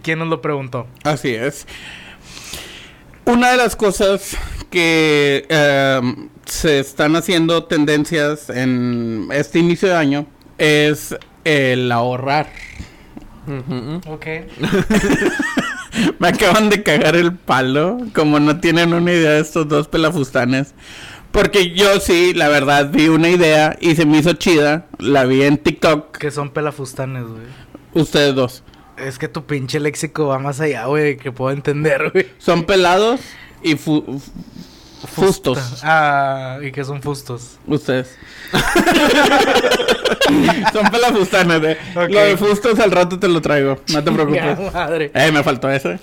[0.02, 0.88] quién nos lo preguntó.
[1.04, 1.68] Así es.
[3.26, 4.38] Una de las cosas
[4.70, 6.02] que eh,
[6.46, 11.14] se están haciendo tendencias en este inicio de año es
[11.44, 12.48] el ahorrar.
[13.48, 14.02] Ujú.
[14.14, 14.26] Ok.
[16.20, 20.74] Me acaban de cagar el palo, como no tienen una idea de estos dos pelafustanes.
[21.32, 24.88] Porque yo sí, la verdad, vi una idea y se me hizo chida.
[24.98, 26.18] La vi en TikTok.
[26.18, 27.44] Que son pelafustanes, güey.
[27.94, 28.64] Ustedes dos.
[28.98, 32.28] Es que tu pinche léxico va más allá, güey, que puedo entender, güey.
[32.38, 33.22] Son pelados
[33.64, 34.22] y fu-
[35.08, 35.82] fu- fustos.
[35.84, 37.58] Ah, y que son fustos.
[37.68, 38.18] Ustedes.
[40.74, 41.78] Son pelafustanes, eh.
[41.96, 43.80] Lo de fustos al rato te lo traigo.
[43.92, 44.74] No te preocupes.
[44.74, 45.12] madre.
[45.14, 46.00] Eh, me faltó ese.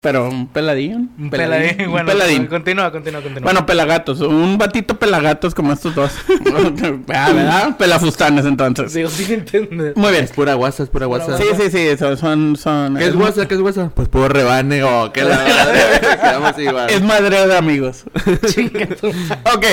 [0.00, 1.10] Pero un peladín.
[1.18, 1.86] Un peladín.
[1.86, 2.46] Un Bueno, peladín.
[2.46, 3.42] continúa, continúa, continúa.
[3.42, 4.20] Bueno, pelagatos.
[4.20, 6.12] Un batito pelagatos como estos dos.
[7.12, 7.76] ah, ¿verdad?
[7.76, 8.92] Pelafustanes entonces.
[8.92, 9.94] Sigo sin entender.
[9.96, 10.22] Muy bien.
[10.22, 11.36] Es pura guasa, es pura guasa.
[11.36, 11.96] Sí, sí, sí.
[11.96, 13.48] Son, son, son- ¿Qué es guasa?
[13.48, 13.90] ¿Qué es guasa?
[13.92, 16.00] Pues puro rebane o que la verdad.
[16.20, 16.90] Quedamos igual.
[16.90, 18.04] Es madre de amigos.
[19.52, 19.64] Ok,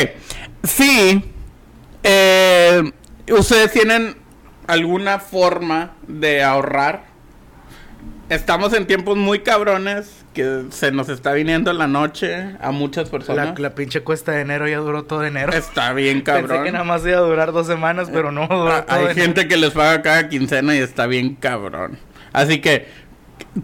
[0.64, 1.24] sí.
[2.02, 2.82] eh,
[3.32, 4.16] ¿Ustedes tienen
[4.66, 7.14] alguna forma de ahorrar?
[8.30, 13.58] Estamos en tiempos muy cabrones que se nos está viniendo la noche a muchas personas.
[13.60, 15.54] la pinche cuesta de enero ya duró todo enero.
[15.54, 16.64] Está bien Pensé cabrón.
[16.64, 19.22] que nada más iba a durar dos semanas, pero no duró Ah, todo Hay enero.
[19.22, 22.00] gente que les paga cada quincena y está bien cabrón.
[22.34, 22.88] Así que,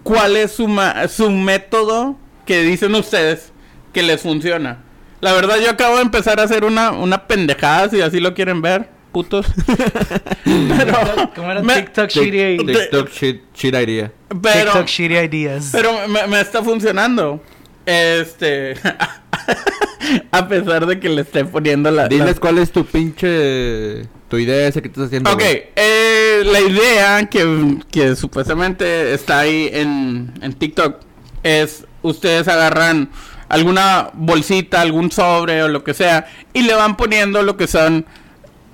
[0.04, 3.52] ¿cuál es su, ma- su método que dicen ustedes
[3.92, 4.78] que les funciona?
[5.20, 8.62] La verdad, yo acabo de empezar a hacer una, una pendejada, si así lo quieren
[8.62, 9.46] ver, putos.
[10.44, 12.56] pero, ¿Cómo era me- TikTok shitty?
[12.58, 14.10] Tic- TikTok shit, shit idea.
[14.42, 15.68] pero, TikTok shitty ideas.
[15.70, 17.40] pero me, me está funcionando.
[17.84, 18.74] Este,
[20.30, 22.08] a pesar de que le esté poniendo la...
[22.08, 24.06] Diles cuál es tu pinche...
[24.28, 25.30] Tu idea esa que estás haciendo.
[25.30, 31.00] Ok, eh, la idea que, que supuestamente está ahí en, en TikTok
[31.42, 33.10] es ustedes agarran
[33.50, 38.06] alguna bolsita, algún sobre o lo que sea y le van poniendo lo que son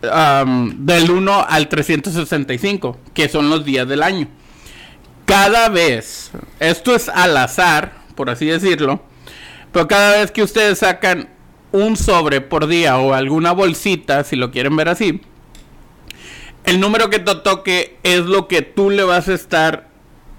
[0.00, 4.28] del 1 al 365, que son los días del año.
[5.24, 6.30] Cada vez,
[6.60, 9.02] esto es al azar, por así decirlo,
[9.72, 11.28] pero cada vez que ustedes sacan
[11.72, 15.20] un sobre por día o alguna bolsita, si lo quieren ver así,
[16.64, 19.87] el número que te toque es lo que tú le vas a estar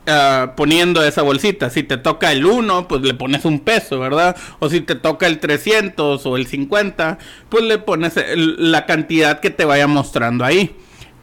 [0.10, 1.70] ah, poniendo esa bolsita.
[1.70, 4.36] Si te toca el 1, pues le pones un peso, ¿verdad?
[4.60, 7.18] O si te toca el 300 o el 50,
[7.50, 10.76] pues le pones la cantidad que te vaya mostrando ahí.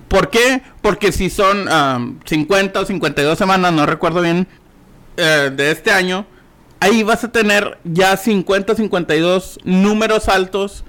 [0.08, 0.62] ¿Por qué?
[0.82, 4.46] Porque si son um, 50 o 52 semanas, no recuerdo bien,
[5.16, 6.26] eh, de este año,
[6.78, 10.84] ahí vas a tener ya 50 o 52 números altos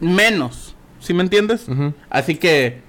[0.00, 0.74] menos.
[1.00, 1.66] ¿Sí me entiendes?
[2.08, 2.82] Así que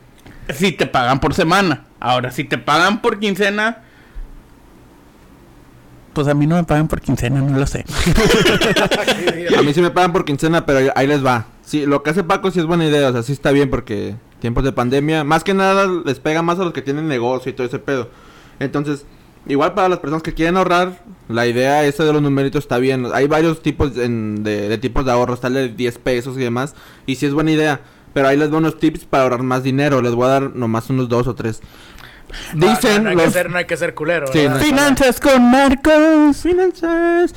[0.53, 1.85] si te pagan por semana.
[2.05, 3.79] Ahora, si te pagan por quincena,
[6.13, 7.83] pues a mí no me pagan por quincena, no lo sé.
[9.57, 11.47] A mí sí me pagan por quincena, pero ahí les va.
[11.63, 14.15] Sí, lo que hace Paco sí es buena idea, o sea, sí está bien porque
[14.39, 17.53] tiempos de pandemia, más que nada les pega más a los que tienen negocio y
[17.55, 18.09] todo ese pedo.
[18.59, 19.05] Entonces,
[19.47, 23.07] igual para las personas que quieren ahorrar, la idea esa de los numeritos está bien.
[23.13, 26.75] Hay varios tipos en- de, de tipos de ahorro, está de 10 pesos y demás,
[27.07, 27.81] y sí es buena idea.
[28.13, 30.89] Pero ahí les doy unos tips para ahorrar más dinero, les voy a dar nomás
[30.89, 31.59] unos dos o tres.
[32.53, 34.27] Dicen no, no hay que ser, no hay que ser culero.
[34.27, 34.47] Sí.
[34.59, 36.37] Finanzas con Marcos.
[36.37, 37.33] Finanzas.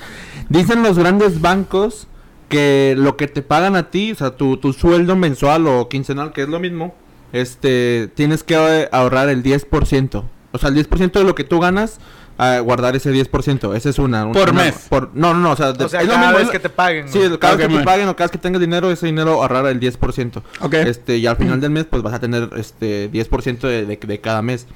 [0.49, 2.09] Dicen los grandes bancos
[2.49, 6.33] que lo que te pagan a ti, o sea, tu, tu sueldo mensual o quincenal,
[6.33, 6.95] que es lo mismo,
[7.33, 10.25] este, tienes que ahorrar el 10%.
[10.51, 11.99] O sea, el 10% de lo que tú ganas,
[12.39, 13.75] a guardar ese 10%.
[13.75, 14.31] Esa es una.
[14.33, 14.87] Por una- mes.
[14.89, 16.61] por- no, no, no, o sea, de- O sea, es lo mismo, vez es- que
[16.61, 17.09] te paguen.
[17.09, 17.37] Sí, güey.
[17.39, 17.83] cada vez que man.
[17.83, 20.43] te paguen o cada vez que tengas dinero, ese dinero ahorrar el 10%.
[20.61, 20.75] Ok.
[20.75, 24.21] Este, y al final del mes, pues vas a tener este 10% de, de, de
[24.21, 24.67] cada mes.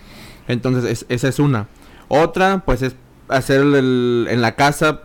[0.48, 1.68] Entonces, es- esa es una.
[2.08, 2.94] Otra, pues es
[3.28, 5.02] hacer el, el- en la casa,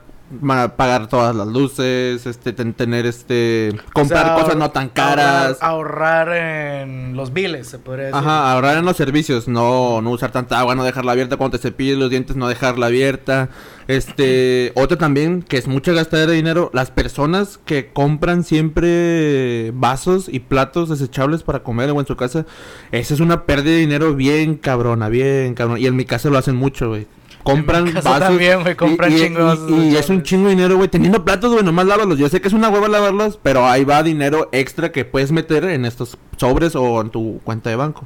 [0.75, 5.57] pagar todas las luces, este, ten- tener este, comprar O sea, cosas no tan caras.
[5.61, 8.19] Ahorrar, ahorrar en los biles, se podría decir.
[8.19, 11.61] Ajá, ahorrar en los servicios, no, no usar tanta agua, no dejarla abierta cuando te
[11.61, 13.49] cepilles los dientes, no dejarla abierta.
[13.87, 20.27] Este, otra también, que es mucha gastadera de dinero, las personas que compran siempre vasos
[20.27, 22.45] y platos desechables para comer o en su casa,
[22.91, 25.79] esa es una pérdida de dinero bien cabrona, bien cabrona.
[25.79, 27.07] Y en mi casa lo hacen mucho, güey.
[27.43, 28.27] Compran mi casa vasos.
[28.27, 30.89] también, güey, compran y, es un chingo de dinero, güey.
[30.89, 32.17] Teniendo platos, güey, nomás lávalos.
[32.17, 35.63] Yo sé que es una hueva lavarlos, pero ahí va dinero extra que puedes meter
[35.65, 38.05] en estos sobres o en tu cuenta de banco.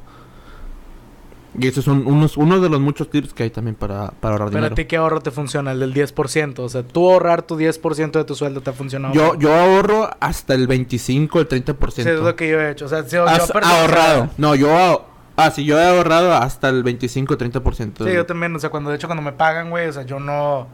[1.58, 4.48] Y esos son unos, unos de los muchos tips que hay también para, para ahorrar
[4.48, 4.74] Pero a dinero.
[4.74, 5.72] ti, ¿qué ahorro te funciona?
[5.72, 6.60] El del 10%.
[6.60, 9.12] O sea, tú ahorrar tu 10% de tu sueldo te ha funcionado.
[9.12, 11.90] Yo, yo ahorro hasta el 25, el 30%.
[11.90, 12.86] Sí, es lo que yo he hecho.
[12.86, 14.30] O sea, si yo, Has yo perdí- ahorrado.
[14.38, 15.06] No, yo...
[15.44, 18.04] ah- sí, yo he ahorrado hasta el 25, 30%.
[18.06, 18.54] Sí, yo también.
[18.54, 20.68] O sea, cuando de hecho cuando me pagan, güey, o sea, yo no...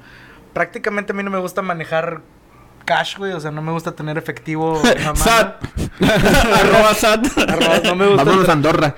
[0.53, 2.23] Prácticamente a mí no me gusta manejar
[2.85, 3.33] cash, güey.
[3.33, 4.81] O sea, no me gusta tener efectivo.
[5.15, 5.63] SAT.
[6.03, 7.27] Arroba SAT.
[7.49, 8.95] Arroba, no me gusta Vámonos a Andorra.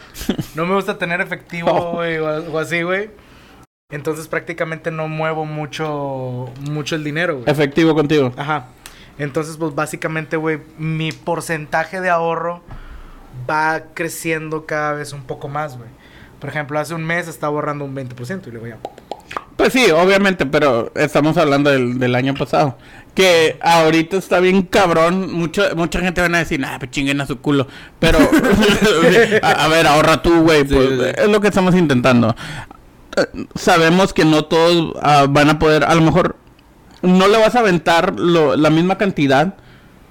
[0.55, 1.93] No me gusta tener efectivo, Oh.
[1.95, 3.11] güey, o así, güey.
[3.91, 7.51] Entonces prácticamente no muevo mucho, mucho el dinero, güey.
[7.51, 8.33] Efectivo contigo.
[8.37, 8.67] Ajá.
[9.19, 12.63] Entonces, pues básicamente, güey, mi porcentaje de ahorro
[13.49, 15.89] va creciendo cada vez un poco más, güey.
[16.41, 18.79] Por ejemplo, hace un mes estaba ahorrando un 20% y luego ya...
[19.57, 22.79] Pues sí, obviamente, pero estamos hablando del, del año pasado.
[23.15, 25.31] Que ahorita está bien cabrón.
[25.35, 27.67] Mucho, mucha gente van a decir, nah, pues chinguen a su culo.
[27.99, 28.19] Pero,
[29.43, 30.67] a, a ver, ahorra tú, güey.
[30.67, 31.05] Sí, pues, sí, sí.
[31.15, 32.35] Es lo que estamos intentando.
[33.17, 36.37] Eh, Sabemos que no todos ah, van a poder, a lo mejor,
[37.03, 39.57] no le vas a aventar lo- la misma cantidad.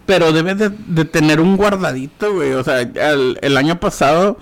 [0.09, 2.53] Pero debes de, de tener un guardadito, güey.
[2.53, 4.39] O sea, el, el año pasado,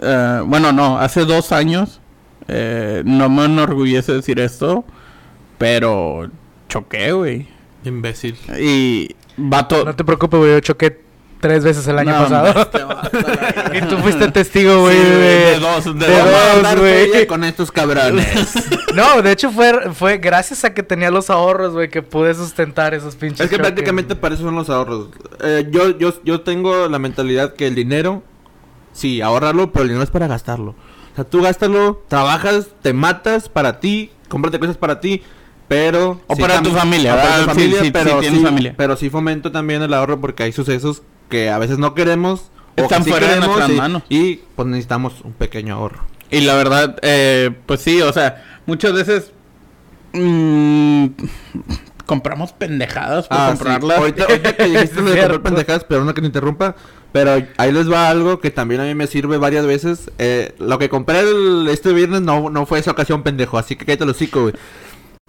[0.00, 2.00] eh, bueno, no, hace dos años,
[2.48, 4.86] eh, no me enorgullece decir esto,
[5.58, 6.30] pero
[6.70, 7.46] choqué, güey.
[7.84, 8.38] Imbécil.
[8.58, 9.84] Y vato.
[9.84, 11.02] No te preocupes, güey, yo choqué
[11.42, 12.62] tres veces el año No, pasado.
[12.62, 16.76] este y tú fuiste testigo, güey, Sí, de, de dos, de de dos.
[16.78, 17.26] Güey.
[17.26, 18.26] con estos cabrones.
[18.94, 22.92] No, de hecho fue, fue gracias a que tenía los ahorros, güey, que pude sustentar
[22.92, 25.08] esos pinches Es que choques, prácticamente para eso son los ahorros.
[25.42, 28.22] Eh, yo, yo, yo tengo la mentalidad que el dinero,
[28.92, 30.72] sí, ahorrarlo, pero el dinero es para gastarlo.
[31.12, 35.22] O sea, tú gástalo, trabajas, te matas para ti, cómprate cosas para ti,
[35.68, 36.20] pero...
[36.26, 38.74] O sí para tu familia, o para tu familia, sí, sí pero tienes sí, familia.
[38.76, 41.02] pero sí fomento también el ahorro porque hay sucesos
[41.32, 42.50] que a veces no queremos.
[42.78, 44.02] o Están que sí fuera de queremos nuestras y, manos.
[44.08, 46.02] y pues necesitamos un pequeño ahorro.
[46.30, 49.32] Y la verdad, eh, pues sí, o sea, muchas veces
[50.12, 51.06] mm,
[52.06, 53.58] compramos pendejadas por Ah, sí.
[53.58, 53.98] comprarlas.
[53.98, 56.76] Ahorita, ahorita que dijiste lo de comprar pendejadas, pero no que te interrumpa.
[57.12, 60.10] Pero ahí les va algo que también a mí me sirve varias veces.
[60.18, 63.58] Eh, lo que compré el- este viernes no, no fue esa ocasión, pendejo.
[63.58, 64.54] Así que cállate el hocico, güey.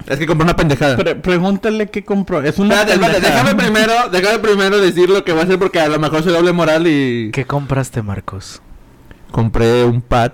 [0.07, 0.97] Es que compré una pendejada.
[0.97, 2.41] Pre- pregúntale qué compró.
[2.41, 3.43] Es una Espérate, espérate, pendejada.
[3.43, 6.33] déjame primero, déjame primero decir lo que voy a hacer porque a lo mejor soy
[6.33, 7.31] doble moral y...
[7.31, 8.61] ¿Qué compraste, Marcos?
[9.31, 10.31] Compré un pad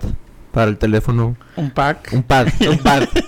[0.50, 1.36] para el teléfono.
[1.56, 2.08] Un pack.
[2.12, 3.02] Un pad, un pad.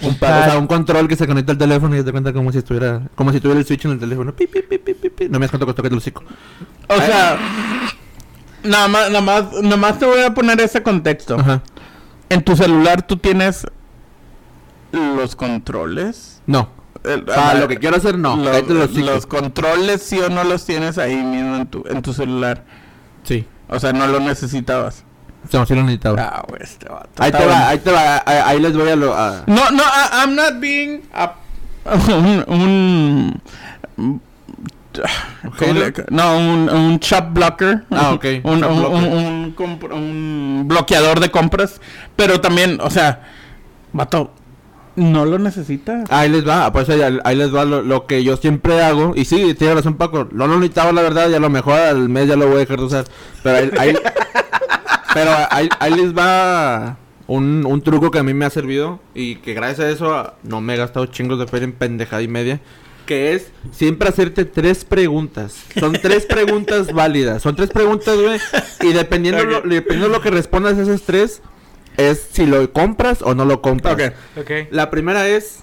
[0.00, 2.52] Un pad, o sea, un control que se conecta al teléfono y te cuenta como
[2.52, 4.32] si estuviera, como si tuviera el switch en el teléfono.
[4.32, 5.24] Pi, pi, pi, pi, pi, pi.
[5.28, 6.22] No me das cuánto costó que te el hocico.
[6.86, 7.36] O sea,
[8.62, 11.34] nada más, nada más, nada más te voy a poner ese contexto.
[11.36, 11.62] Ajá.
[12.28, 13.66] En tu celular tú tienes
[14.92, 16.40] los controles.
[16.46, 16.70] No.
[17.04, 18.36] El- O sea, lo que quiero hacer, no.
[18.36, 22.64] Los, controles, sí o no los tienes ahí mismo en tu, en tu celular.
[23.22, 23.46] Sí.
[23.68, 25.04] O sea, no lo necesitabas.
[25.52, 26.20] No, sí lo necesitaba.
[26.22, 27.08] Ah, güey, este vato.
[27.22, 28.22] Ahí te va, ahí te va.
[28.26, 29.14] Ahí, ahí les voy a lo...
[29.14, 31.34] a- No, no, I- I'm not being a-
[32.48, 33.40] un,
[33.96, 34.20] un,
[35.58, 37.84] ¿cómo le- no, un, un shop blocker.
[37.90, 38.96] Ah, ok, Un, shop un- blocker.
[38.98, 41.80] un- un compr- un bloqueador de compras.
[42.16, 43.22] Pero también, o sea,
[43.92, 44.32] vato,
[44.98, 46.10] no lo necesitas.
[46.10, 49.12] Ahí les va, pues ahí, ahí les va lo, lo que yo siempre hago.
[49.16, 50.28] Y sí, tiene razón Paco.
[50.32, 52.58] No lo necesitaba la verdad y a lo mejor al mes ya lo voy a
[52.60, 53.04] dejar de usar.
[53.42, 53.96] Pero ahí, ahí-
[55.14, 56.96] pero ahí, ahí les va
[57.26, 59.00] un, un truco que a mí me ha servido.
[59.14, 62.28] Y que gracias a eso no me he gastado chingos de feria en pendejada y
[62.28, 62.60] media.
[63.06, 65.64] Que es siempre hacerte tres preguntas.
[65.80, 67.40] Son tres preguntas válidas.
[67.42, 68.38] Son tres preguntas, güey.
[68.82, 71.40] Y dependiendo, lo, dependiendo lo que respondas a esas tres,
[71.98, 74.12] es si lo compras o no lo compras.
[74.70, 75.60] La primera es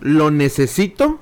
[0.00, 1.18] ¿Lo necesito?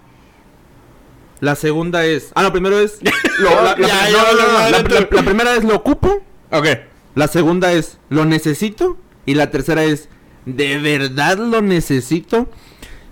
[1.41, 2.99] La segunda es Ah, no, primero es
[3.41, 5.01] lo- la, la- Ya, no, ya, no, no, ya, no, ya, la- ya.
[5.01, 6.23] la- la primera es ¿Lo ocupo?
[6.51, 6.67] Ok.
[7.15, 8.97] La segunda es ¿Lo necesito?
[9.27, 10.09] Y la tercera es
[10.47, 12.49] ¿De verdad lo necesito?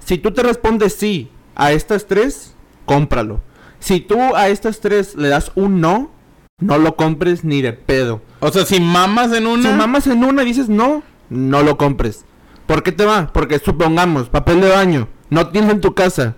[0.04, 2.54] Si tú te respondes sí a estas tres,
[2.86, 3.40] cómpralo.
[3.78, 6.10] Si tú a estas tres le das un no,
[6.58, 8.20] no lo compres ni de pedo.
[8.40, 9.70] O sea, si mamas en una.
[9.70, 11.02] Si mamas en una y dices no,
[11.33, 12.24] no lo compres.
[12.66, 13.30] ¿Por qué te va?
[13.33, 16.37] Porque supongamos, papel de baño, no tienes en tu casa.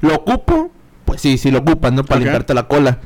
[0.00, 0.70] ¿Lo ocupo?
[1.04, 2.04] Pues sí, sí lo ocupas, ¿no?
[2.04, 2.98] Para limpiarte la cola.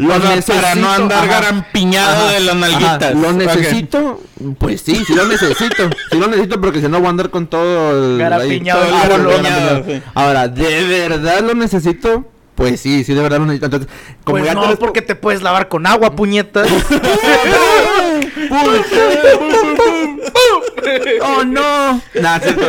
[0.00, 1.40] O sea, para no andar ajá.
[1.40, 2.60] garampiñado Ajá, de las ajá.
[2.68, 3.14] nalguitas.
[3.14, 4.20] ¿Lo necesito?
[4.58, 5.88] Pues sí, sí lo necesito.
[6.10, 8.18] sí lo necesito porque si no voy a andar con todo el...
[8.18, 9.82] Garapiñado ahí- el Ah.
[9.86, 10.02] Sí.
[10.14, 12.24] Ahora, ¿de verdad lo necesito?
[12.56, 13.66] Pues sí, sí, de verdad lo necesito.
[13.66, 13.88] Entonces,
[14.24, 16.68] como Pues ya no, te respo- porque te puedes lavar con agua, puñetas.
[21.22, 22.00] ¡Oh, no!
[22.20, 22.66] Nah, cierto.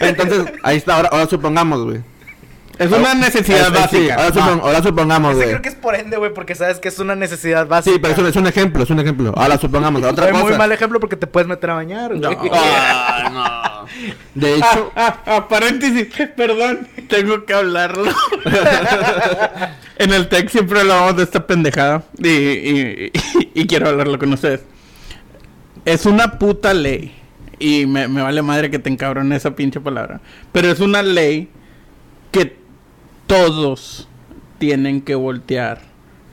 [0.00, 0.96] Entonces, ahí está.
[0.96, 2.00] Ahora, ahora supongamos, güey.
[2.78, 4.14] Es una necesidad sí, básica.
[4.16, 5.48] ahora, supon- ahora supongamos, güey.
[5.48, 7.94] creo que es por ende, güey, porque sabes que es una necesidad básica.
[7.94, 9.32] Sí, pero es un, es un ejemplo, es un ejemplo.
[9.34, 10.44] Ahora supongamos, otra Fue cosa.
[10.44, 12.36] muy mal ejemplo porque te puedes meter a bañar, güey.
[12.52, 13.30] Ah,
[13.86, 13.86] no.
[14.34, 18.12] De hecho, Ah, ah, paréntesis, perdón, tengo que hablarlo.
[19.96, 24.34] en el tech siempre hablamos de esta pendejada y, y- y- y quiero hablarlo con
[24.34, 24.60] ustedes.
[25.86, 27.14] Es una puta ley
[27.58, 30.20] y me, me vale madre que te encabrone esa pinche palabra,
[30.52, 31.48] pero es una ley
[32.32, 32.58] que
[33.26, 34.08] todos
[34.58, 35.80] tienen que voltear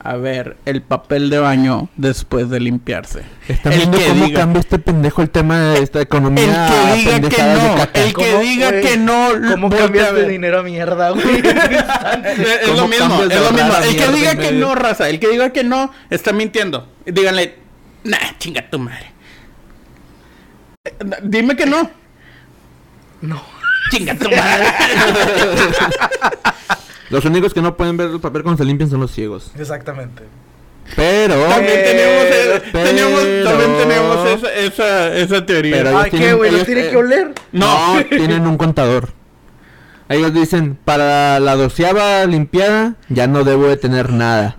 [0.00, 3.22] a ver el papel de baño después de limpiarse.
[3.48, 6.68] ¿están El viendo que cómo diga- cambia este pendejo el tema de esta El economía?
[6.68, 10.28] que diga que no, el que ¿Cómo, diga que no, ¿Cómo cambias de ver.
[10.28, 11.24] dinero a mierda, güey?
[11.44, 13.72] Es, es ¿Cómo lo mismo, es lo mismo.
[13.82, 14.66] El que diga que medio?
[14.66, 16.86] no, raza, el que diga que no, está mintiendo.
[17.06, 17.54] Díganle,
[18.04, 19.13] nah, chinga tu madre.
[20.86, 21.90] Eh, Dime que no.
[23.22, 23.42] no.
[23.90, 24.66] Chinga tu madre.
[27.10, 29.50] Los únicos que no pueden ver el papel cuando se limpian son los ciegos.
[29.58, 30.24] Exactamente.
[30.94, 31.36] Pero...
[31.46, 35.76] también tenemos, Pero- tenemos, también tenemos esa, esa, esa teoría.
[35.76, 36.50] Pero- Ay, ¿qué, tienen- güey?
[36.50, 37.32] ¿Lo ellos, tiene eh, que oler?
[37.52, 39.08] no, No, tienen un contador.
[40.10, 44.56] Ellos dicen, para la doceava limpiada, ya no debo de tener nada.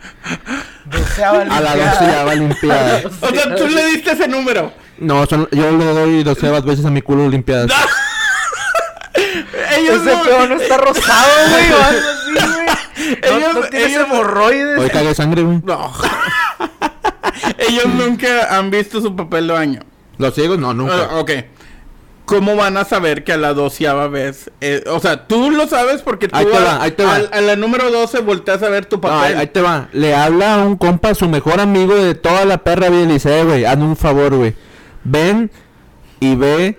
[0.85, 1.99] Doceava A la limpiada.
[1.99, 3.01] doceava limpiada.
[3.21, 4.71] o sea, tú le diste ese número.
[4.97, 7.71] No, son- yo le doy doceavas veces a mi culo limpiadas.
[9.77, 12.65] Ellos Ese no- pedo no está rosado, güey, o algo así, güey.
[13.21, 14.79] No, Ellos- no tienes ellos- hemorroides.
[14.79, 15.61] Hoy cagué sangre, güey.
[15.63, 15.91] No.
[17.57, 19.79] Ellos nunca han visto su papel de baño.
[20.17, 21.09] Los ciegos, no, nunca.
[21.11, 21.31] Ah, ok.
[22.25, 24.49] ¿Cómo van a saber que a la doceava vez?
[24.61, 27.15] eh, o sea, tú lo sabes porque tú Ahí te a, va, ahí te va.
[27.17, 29.37] a la número 12 volteas a ver tu No, ahí, papel.
[29.37, 29.89] ahí te va.
[29.91, 33.13] Le habla a un compa, su mejor amigo de toda la perra vida y le
[33.13, 34.55] dice, "Eh, güey, hazme un favor, güey.
[35.05, 35.49] Ven
[36.19, 36.77] y ve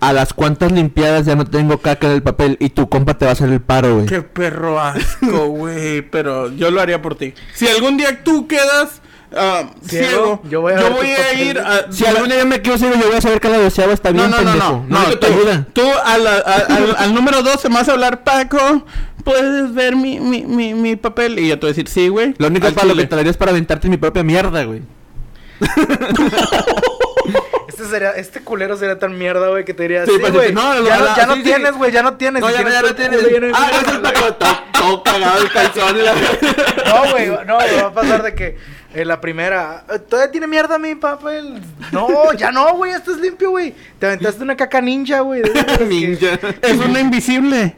[0.00, 3.24] a las cuantas limpiadas ya no tengo caca en el papel y tu compa te
[3.24, 4.06] va a hacer el paro, güey.
[4.06, 6.02] Qué perro asco, güey.
[6.02, 7.34] Pero yo lo haría por ti.
[7.54, 9.02] Si algún día tú quedas
[9.36, 11.90] ah, Ciego, ciego, yo voy a ver tus a ir a...
[11.92, 14.18] Si algún día me quiero ciego, yo voy a saber que la doceava está No,
[14.18, 14.84] bien, no, no, pendejo.
[14.88, 15.66] no, no, te tú, ayuda.
[15.72, 18.86] tú a la- a- al, al número 12 me vas a hablar, Paco,
[19.24, 21.38] ¿puedes ver mi, mi, mi, mi papel?
[21.40, 22.34] Y yo te voy a decir, sí, güey.
[22.38, 24.82] Lo único para lo que te daría es para aventarte mi propia mierda, güey.
[27.98, 30.52] Este sería, este culero sería tan mierda, güey, que te diría, Sí, sí, pues, güey,
[30.52, 32.40] no, ya, no, ya sí, tienes, güey, ya no tienes.
[32.42, 33.52] No, ya, tienes ya todo no tienes.
[33.54, 33.80] Ah, mierda.
[33.80, 36.14] es el Paco, todo- todo cagado el calzón y la...
[36.86, 38.56] No, güey, no, güey, va a pasar de que
[38.94, 41.60] en la primera, "Eh, todavía tiene mierda mi papel.
[41.92, 43.74] No, ya no, güey, esto es limpio, güey.
[43.98, 45.42] Te aventaste una caca ninja, güey.
[45.88, 46.38] Ninja.
[46.62, 47.74] Es una invisible.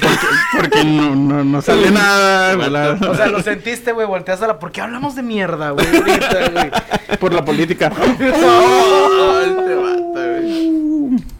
[0.00, 0.26] Porque,
[0.56, 2.56] porque no, no, no sale nada.
[2.56, 3.02] ¿verdad?
[3.02, 4.58] O sea, lo sentiste, güey, volteas a la...
[4.58, 5.86] ¿Por qué hablamos de mierda, güey?
[5.86, 6.70] ahorita, güey?
[7.18, 7.92] por la política.
[7.98, 10.82] Oh, este vato, güey.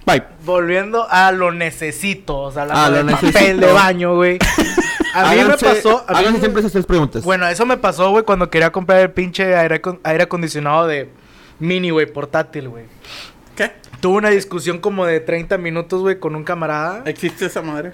[0.04, 0.24] Bye.
[0.44, 4.38] volviendo a lo necesito, o sea, la Ah, de papel de baño, güey.
[5.14, 7.22] A mí me pasó, a mí siempre esas tres preguntas.
[7.22, 11.10] Bueno, eso me pasó, güey, cuando quería comprar el pinche aire acondicionado de
[11.58, 12.84] mini, güey, portátil, güey.
[14.02, 17.04] Tuve una discusión como de 30 minutos, güey, con un camarada.
[17.06, 17.92] ¿Existe esa madre?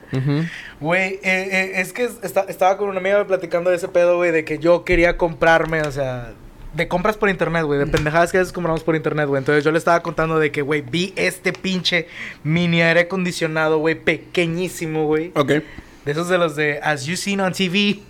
[0.81, 4.33] Güey, eh, eh, es que esta- estaba con una amiga platicando de ese pedo, güey,
[4.33, 6.33] de que yo quería comprarme, o sea,
[6.75, 9.39] de compras por internet, güey, de pendejadas que a veces compramos por internet, güey.
[9.41, 12.07] Entonces yo le estaba contando de que, güey, vi este pinche
[12.43, 15.31] mini aire acondicionado, güey, pequeñísimo, güey.
[15.35, 15.49] Ok.
[15.49, 18.01] De esos de los de As You Seen on TV.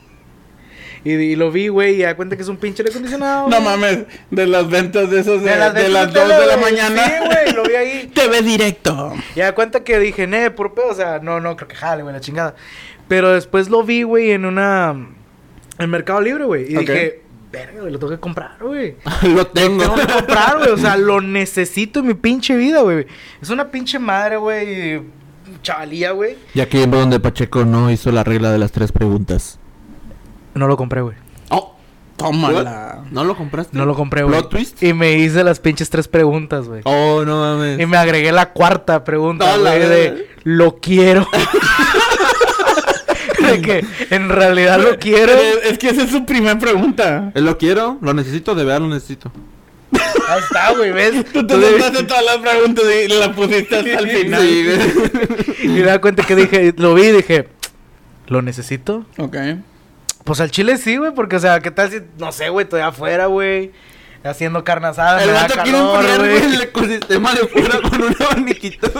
[1.05, 3.49] Y, y lo vi, güey, y da cuenta que es un pinche aire acondicionado.
[3.49, 6.29] No mames, de las ventas de esos de, De las, de veces las de 2
[6.29, 7.05] tele, de la mañana.
[7.05, 8.07] Sí, güey, lo vi ahí.
[8.15, 9.13] TV directo.
[9.35, 12.03] Y da cuenta que dije, ne, por pedo, o sea, no, no, creo que jale,
[12.03, 12.55] güey, la chingada.
[13.09, 14.95] Pero después lo vi, güey, en una.
[15.79, 16.65] En Mercado Libre, güey.
[16.65, 18.97] Y dije, verga, güey, lo tengo que comprar, güey.
[19.23, 19.83] Lo tengo.
[19.83, 20.71] Tengo que comprar, güey.
[20.71, 23.07] O sea, lo necesito en mi pinche vida, güey.
[23.41, 25.03] Es una pinche madre, güey.
[25.63, 26.37] Chavalía, güey.
[26.55, 29.59] Y aquí en donde Pacheco no hizo la regla de las tres preguntas.
[30.59, 31.15] No lo compré, güey.
[31.51, 31.77] Oh,
[32.17, 33.05] tómala.
[33.13, 33.79] ¿No lo compraste?
[33.79, 34.41] No lo compré, güey.
[34.41, 34.83] ¿Plot twist?
[34.83, 36.81] Y me hice las pinches tres preguntas, güey.
[36.85, 37.79] Oh, no mames.
[37.79, 41.29] Y me agregué la cuarta pregunta, güey, de lo quiero.
[43.39, 45.33] de que en realidad lo quiero.
[45.33, 47.31] Pero Es que esa es su primera pregunta.
[47.37, 49.31] Eh, Lo quiero, lo necesito, de verdad lo necesito.
[49.93, 51.25] Ahí está, güey, ¿ves?
[51.33, 54.43] Tú te saltaste todas las preguntas y la pusiste hasta el final.
[54.43, 55.57] Sí, güey.
[55.63, 57.49] y me da cuenta que dije, lo vi y dije,
[58.27, 59.07] ¿lo necesito?
[59.19, 59.37] Ok.
[60.29, 62.83] Pues al chile sí, güey, porque, o sea, ¿qué tal si, no sé, güey, estoy
[62.83, 63.73] afuera, güey,
[64.23, 68.91] haciendo carne asada, El vato quiere enfriar, güey, el ecosistema de fuera con un abaniquito.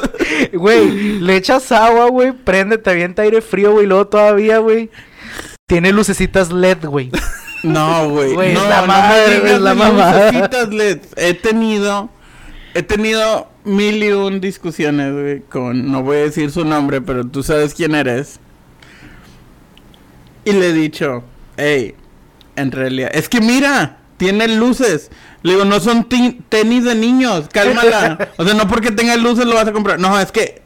[0.55, 4.89] Güey, le echas agua, güey, prende, te avienta aire frío, güey, y luego todavía, güey,
[5.67, 7.11] tiene lucecitas LED, güey.
[7.63, 8.55] No, güey.
[8.55, 10.33] No, la no madre, digas es la mamada.
[10.33, 11.01] lucecitas LED.
[11.17, 12.09] He tenido,
[12.73, 17.27] he tenido mil y un discusiones, güey, con, no voy a decir su nombre, pero
[17.27, 18.41] tú sabes quién eres.
[20.49, 21.25] Y le he dicho,
[21.57, 21.95] hey,
[22.57, 25.11] en realidad, es que mira, tiene luces.
[25.43, 28.31] Le digo, no son tenis de niños, cálmala.
[28.37, 30.01] o sea, no porque tenga luces lo vas a comprar.
[30.01, 30.63] No, es que,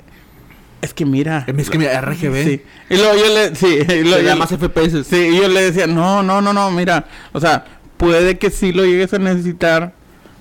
[0.80, 1.44] es que mira.
[1.58, 2.44] Es que mira, RGB.
[2.44, 2.62] Sí.
[2.90, 5.04] Y luego yo le, sí, y luego Le yo da le- más FPS.
[5.04, 7.64] Sí, y yo le decía, no, no, no, no, mira, o sea,
[7.98, 9.92] puede que sí lo llegues a necesitar,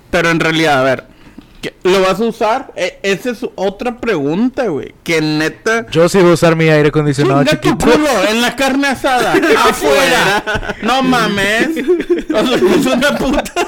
[0.09, 1.10] pero en realidad, a ver, ¿qué-
[1.83, 2.71] ¿lo vas a usar?
[2.75, 5.85] E- esa es otra pregunta, güey, que neta...
[5.91, 7.91] Yo sí voy a usar mi aire acondicionado Chinga tu chiquito.
[7.91, 9.33] culo en la carne asada,
[9.65, 10.43] afuera.
[10.81, 11.69] No mames.
[12.33, 13.53] O sea, es una puta.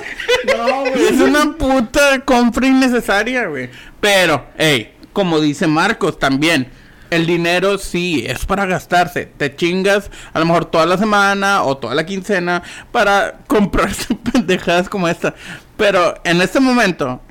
[0.57, 1.05] No, güey.
[1.05, 3.69] Es una puta compra innecesaria, güey.
[4.01, 6.69] Pero, hey, como dice Marcos también.
[7.09, 9.27] El dinero sí es para gastarse.
[9.37, 14.89] Te chingas a lo mejor toda la semana o toda la quincena para comprarse pendejadas
[14.89, 15.35] como esta.
[15.77, 17.21] Pero en este momento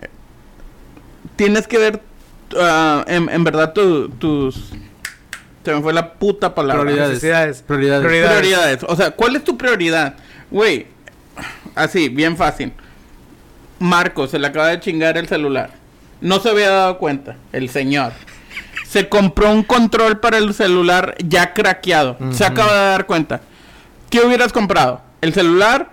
[1.36, 2.00] tienes que ver
[2.58, 4.70] ah, en, en verdad tu- tus...
[5.64, 6.82] Se me fue la puta palabra.
[6.82, 7.10] Prioridades.
[7.14, 7.62] Necesidades.
[7.62, 8.04] Prioridades.
[8.04, 8.38] Prioridades.
[8.40, 8.84] Prioridades.
[8.88, 10.16] O sea, ¿cuál es tu prioridad?
[10.50, 10.88] Güey,
[11.76, 12.72] así, bien fácil.
[13.78, 15.70] Marco se le acaba de chingar el celular.
[16.20, 18.12] No se había dado cuenta, el señor.
[18.88, 22.16] Se compró un control para el celular ya craqueado.
[22.32, 23.40] Se acaba de dar cuenta.
[24.10, 25.00] ¿Qué hubieras comprado?
[25.20, 25.90] ¿El celular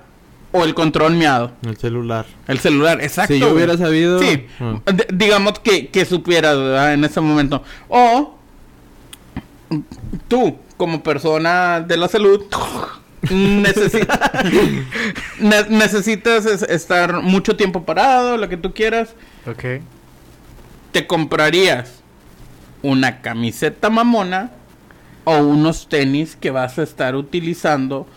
[0.52, 1.52] o el control miado?
[1.66, 2.26] El celular.
[2.48, 3.34] El celular, exacto.
[3.34, 3.58] Si yo güey.
[3.58, 4.76] hubiera sabido- Sí, Ah.
[5.14, 6.94] Digamos que, que supieras, ¿verdad?
[6.94, 7.64] En ese momento.
[7.88, 8.36] O
[10.28, 12.42] tú, como persona de la salud,
[13.24, 14.08] necesi-
[15.40, 19.14] ne- necesitas es- estar mucho tiempo parado, lo que tú quieras.
[19.46, 19.82] Ok.
[20.92, 22.00] Te comprarías
[22.82, 24.52] una camiseta mamona
[25.26, 28.08] o unos tenis que vas a estar utilizando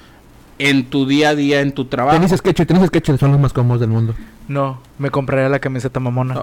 [0.68, 2.16] en tu día a día, en tu trabajo.
[2.18, 4.14] Tenis sketch, tenis sketch son los más cómodos del mundo.
[4.48, 6.34] No, me compraría la camiseta mamona.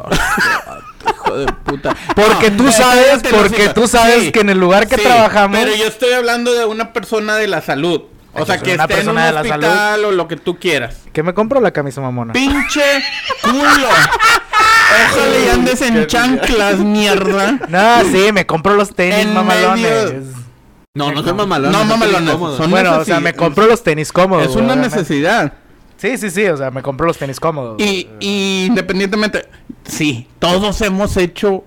[1.11, 1.95] Hijo de puta.
[2.15, 5.03] Porque No, tú no, sabes, porque tú sabes Sí, que en el lugar que sí,
[5.03, 5.59] trabajamos.
[5.59, 8.01] Pero yo estoy hablando de una persona de la salud.
[8.33, 9.65] O sea, que una esté en un persona de la salud.
[9.65, 10.97] hospital o lo que tú quieras.
[11.13, 12.31] ¿Qué me compro la camisa mamona?
[12.33, 12.81] ¡Pinche
[13.43, 13.87] culo!
[15.11, 17.59] Ojalá y andes en chanclas, mierda.
[17.69, 20.13] No, sí, me compro los tenis En mamalones.
[20.13, 20.38] medio-
[20.95, 21.77] No, no son mamalones.
[21.77, 24.45] No, mamalones, son- Bueno, o necesi- sea, me compro los tenis cómodos.
[24.49, 24.95] Es una obviamente.
[24.97, 25.53] necesidad.
[25.97, 27.79] Sí, sí, sí, o sea, me compro los tenis cómodos.
[27.79, 29.47] Y, y independientemente,
[29.85, 31.63] sí, todos hemos hecho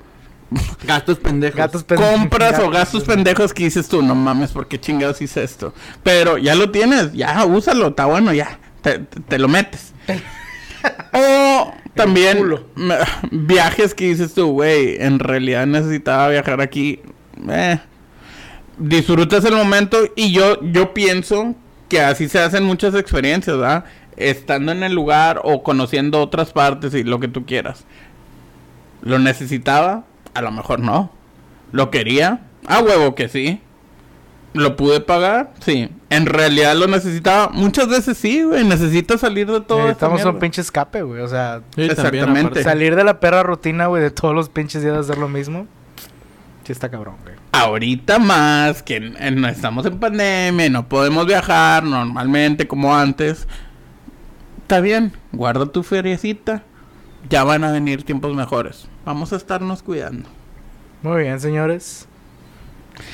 [0.85, 1.57] Gastos pendejos.
[1.57, 4.79] Gatos pen- compras o gatos gastos pen- pendejos que dices tú, no mames, ¿por qué
[4.79, 5.73] chingados hice esto?
[6.03, 9.93] Pero ya lo tienes, ya úsalo, está bueno, ya, te, te- te lo metes.
[11.15, 12.45] o también
[12.75, 12.97] me-
[13.31, 17.01] viajes que dices tú, güey, en realidad necesitaba viajar aquí.
[17.49, 17.79] Eh,
[18.79, 21.55] disfrutas el momento y yo, yo pienso
[21.89, 23.85] que así se hacen muchas experiencias, ¿verdad?
[24.17, 27.85] Estando en el lugar o conociendo otras partes y lo que tú quieras.
[29.03, 30.05] ¿Lo necesitaba
[30.35, 31.11] A lo mejor no.
[31.73, 32.41] ¿Lo quería?
[32.67, 33.61] A huevo que sí.
[34.55, 35.53] ¿Lo pude pagar?
[35.65, 35.89] Sí.
[36.11, 37.49] ¿En realidad lo necesitaba?
[37.49, 38.65] Muchas veces sí, güey.
[38.65, 39.79] Necesito salir de todo.
[39.81, 41.23] Necesitamos un pinche escape, güey.
[41.23, 42.63] O sea, Sí, Exactamente.
[42.63, 45.67] salir de la perra rutina, güey, de todos los pinches días de hacer lo mismo.
[46.65, 47.35] Sí está cabrón, güey.
[47.53, 53.49] Ahorita más, que en- en- estamos en pandemia, no podemos viajar normalmente como antes.
[54.63, 56.63] Está bien, guarda tu feriecita.
[57.29, 58.87] Ya van a venir tiempos mejores.
[59.05, 60.29] Vamos a estarnos cuidando.
[61.03, 62.07] Muy bien, señores.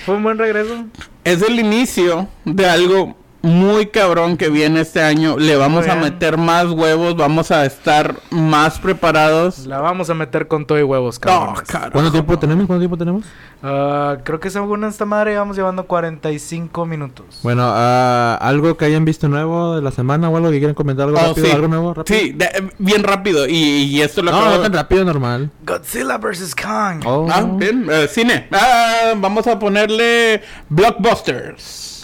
[0.05, 0.85] Fue un buen regreso.
[1.25, 5.39] Es el inicio de algo muy cabrón que viene este año.
[5.39, 9.67] Le vamos a meter más huevos, vamos a estar más preparados.
[9.67, 11.55] La vamos a meter con todo y huevos, cabrón.
[11.93, 12.67] ¿Cuánto tiempo tenemos?
[12.67, 13.25] ¿Cuánto tiempo tenemos?
[13.63, 17.41] Ah, creo que según esta madre vamos llevando 45 minutos.
[17.43, 21.07] Bueno, ah, algo que hayan visto nuevo de la semana o algo que quieran comentar,
[21.09, 21.53] algo Oh, rápido, sí.
[21.53, 22.19] algo nuevo, rápido.
[22.21, 23.47] Sí, de- eh, bien rápido.
[23.49, 25.51] Y, y esto lo No, acabo- no tan rápido, normal.
[25.65, 26.55] Godzilla vs.
[26.55, 27.03] Kong.
[27.05, 27.27] Oh.
[27.31, 28.49] Ah, bien, eh, cine.
[28.53, 31.98] Ah, vamos a ponerle blockbusters.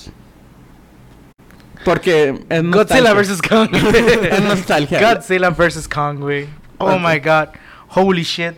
[1.85, 3.43] Porque es Godzilla vs.
[3.43, 3.68] Kong.
[3.74, 5.01] Es nostalgia.
[5.14, 5.89] Godzilla vs.
[5.89, 6.47] Kong, güey.
[6.78, 7.49] Oh my god.
[7.89, 8.55] Holy shit.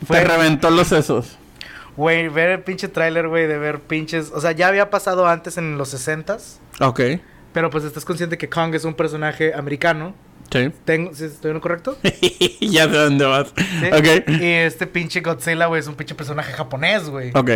[0.00, 1.36] Te Fue, reventó los sesos.
[1.96, 4.32] güey, ver el pinche tráiler, güey, de ver pinches...
[4.34, 6.58] O sea, ya había pasado antes en los 60s.
[6.80, 7.00] Ok.
[7.52, 10.14] Pero pues estás consciente que Kong es un personaje americano.
[10.50, 10.72] Sí.
[10.84, 11.96] Tengo, ¿sí ¿Estoy en lo correcto?
[12.60, 13.52] ya sé dónde vas.
[13.56, 13.86] Sí.
[13.92, 14.28] Ok.
[14.30, 17.30] Y este pinche Godzilla, güey, es un pinche personaje japonés, güey.
[17.34, 17.50] Ok.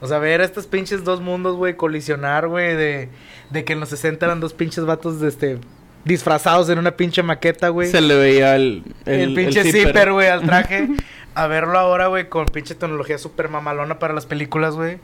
[0.00, 3.08] O sea, ver estos pinches dos mundos, güey, colisionar, güey, de,
[3.50, 5.58] de que en los 60 eran dos pinches vatos de este
[6.04, 7.88] disfrazados en una pinche maqueta, güey.
[7.88, 8.84] Se le veía el...
[9.06, 10.88] El, pinche zipper, güey, al traje.
[11.34, 14.98] A verlo ahora, güey, con pinche tecnología super mamalona para las películas, güey.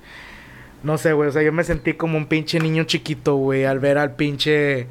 [0.84, 3.80] No sé, güey, o sea, yo me sentí como un pinche niño chiquito, güey, al
[3.80, 4.86] ver al pinche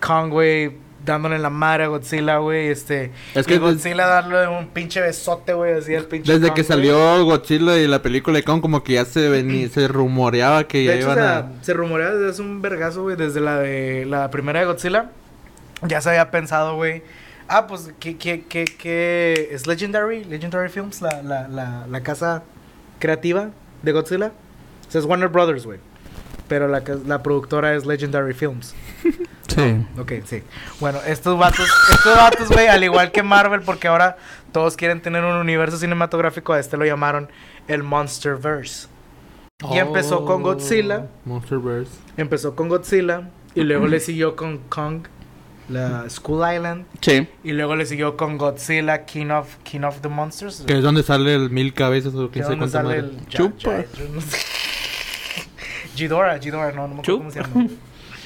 [0.00, 0.72] Kong, güey,
[1.12, 3.12] dándole la madre a Godzilla, güey, este...
[3.34, 6.64] Es y que Godzilla darle un pinche besote, güey, así al pinche Desde Kong, que
[6.64, 10.84] salió Godzilla y la película de Kong, como que ya se venía, se rumoreaba que
[10.84, 11.64] ya De hecho, o iban sea, a...
[11.64, 15.10] se rumorea desde hace un vergazo, güey, desde la de la primera de Godzilla.
[15.86, 17.02] Ya se había pensado, güey.
[17.48, 22.42] Ah, pues, que, que, que, que es Legendary, Legendary Films, la, la, la, la casa
[22.98, 23.50] creativa
[23.82, 24.32] de Godzilla.
[24.88, 25.78] O sea, es Warner Brothers, güey.
[26.48, 28.74] Pero la, la productora es Legendary Films.
[29.48, 29.86] Sí.
[29.98, 30.42] Ok, sí.
[30.78, 34.16] Bueno, estos vatos, estos vatos, güey, al igual que Marvel, porque ahora
[34.52, 37.28] todos quieren tener un universo cinematográfico, a este lo llamaron
[37.66, 38.88] el Monsterverse.
[39.72, 41.06] Y empezó con Godzilla.
[41.24, 41.90] Monsterverse.
[42.16, 45.06] Empezó con Godzilla y luego le siguió con Kong,
[45.68, 47.26] la School Island, Sí.
[47.42, 50.62] y luego le siguió con Godzilla, King of, King of the Monsters.
[50.66, 53.16] Que es donde sale el mil cabezas o quién sabe cuánta sale madre.
[53.18, 53.70] el Chupa.
[53.78, 54.20] Ya- yo no
[56.74, 57.48] no, no me acuerdo cómo se Chupa.
[57.58, 57.68] llama.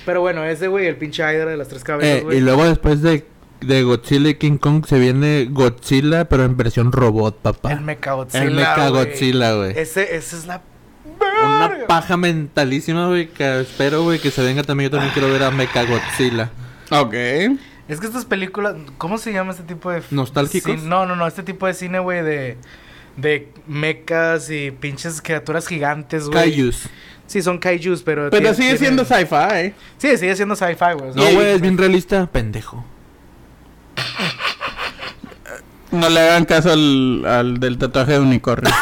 [0.04, 2.38] Pero bueno, ese güey, el pinche Hydra de las tres cabezas, Eh, güey.
[2.38, 3.24] y luego después de,
[3.60, 7.72] de Godzilla y King Kong se viene Godzilla, pero en versión robot, papá.
[7.72, 8.44] el Mecha Godzilla.
[8.44, 9.04] El Mecha güey.
[9.06, 9.78] Godzilla, güey.
[9.78, 10.62] Ese, esa es la.
[11.44, 14.90] Una paja mentalísima, güey, que espero, güey, que se venga también.
[14.90, 16.50] Yo también quiero ver a Mecha Godzilla.
[16.90, 17.14] Ok.
[17.88, 20.72] Es que estas películas, ¿cómo se llama este tipo de ¿Nostálgicos?
[20.72, 20.88] cine?
[20.88, 22.56] No, no, no, este tipo de cine, güey, de
[23.16, 26.50] de mechas y pinches criaturas gigantes, güey.
[26.52, 26.88] Kaijus.
[27.32, 29.72] Sí, son kaijus, pero Pero sigue siendo sci-fi.
[29.96, 31.14] Sí, sigue siendo sci-fi, güey.
[31.14, 32.26] No, güey, es bien realista.
[32.26, 32.84] Pendejo.
[35.92, 38.70] No le hagan caso al, al del tatuaje de unicornio.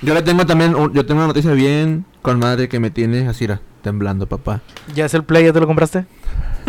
[0.00, 3.28] Yo le tengo también, un- yo tengo una noticia bien con madre que me tiene
[3.28, 3.46] así,
[3.82, 4.62] temblando, papá.
[4.94, 5.44] ¿Ya es el play?
[5.44, 6.06] ¿Ya te lo compraste?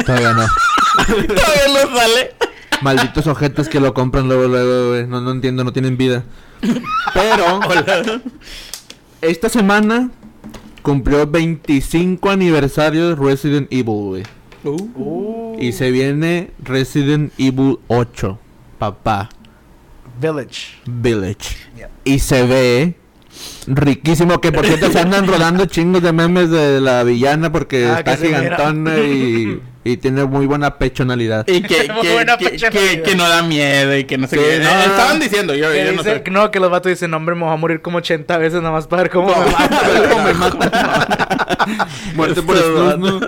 [0.05, 0.43] Todavía no.
[1.05, 2.33] Todavía no sale.
[2.81, 5.07] Malditos ojetes que lo compran luego, luego, güey.
[5.07, 6.25] No, no entiendo, no tienen vida.
[7.13, 7.59] Pero,
[9.23, 10.11] esta semana
[10.81, 14.23] cumplió 25 aniversario de Resident Evil, güey.
[14.63, 15.57] Uh.
[15.59, 18.37] Y se viene Resident Evil 8,
[18.79, 19.29] papá.
[20.21, 20.75] Village.
[20.85, 21.57] Village.
[21.75, 21.89] Yeah.
[22.05, 22.95] Y se ve
[23.67, 24.39] riquísimo.
[24.39, 28.17] Que por cierto se andan rodando chingos de memes de la villana porque Ah, está
[28.17, 31.47] gigantona y, y tiene muy buena pechonalidad.
[31.47, 32.91] Y que, que, buena que, personalidad.
[32.91, 34.59] que- que no da miedo y que no sé Sí, qué.
[34.59, 34.81] no, Eh, no.
[34.93, 36.23] Estaban diciendo, yo, no sé.
[36.23, 38.71] que no, que los vatos dicen, hombre, me voy a morir como 80 veces nada
[38.71, 40.67] más para ver cómo me mata.
[42.15, 43.19] Muerte por Este snus, ¿no?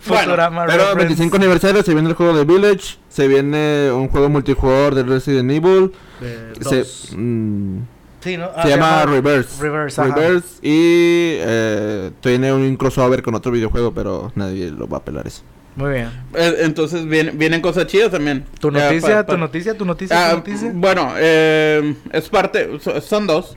[0.00, 1.06] Futurama Pero reference.
[1.06, 5.50] 25 aniversario, se viene el juego de Village, se viene un juego multijugador de Resident
[5.50, 7.08] Evil, De se, dos.
[7.16, 7.78] mm,
[8.24, 8.50] Sí, ¿no?
[8.56, 9.62] Ah, se llama Reverse.
[9.62, 10.14] Reverse, ajá.
[10.14, 15.26] Reverse y eh, tiene un crossover con otro videojuego, pero nadie lo va a pelar
[15.26, 15.42] eso.
[15.76, 16.08] Muy bien.
[16.34, 18.44] Eh, Entonces vienen, vienen cosas chidas también.
[18.60, 20.70] ¿Tu noticia, pa- pa- tu noticia, tu noticia, Ah, tu noticia?
[20.74, 23.56] Bueno, eh, es parte, so- son dos.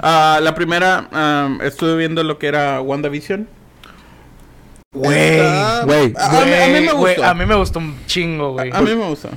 [0.00, 3.46] Ah, la primera, ah, estuve viendo lo que era WandaVision.
[4.92, 5.38] Güey.
[5.84, 7.24] Güey, a, a mí, a mí me gustó.
[7.24, 8.70] a mí me gustó un chingo, güey.
[8.72, 9.28] A- a mí me gustó.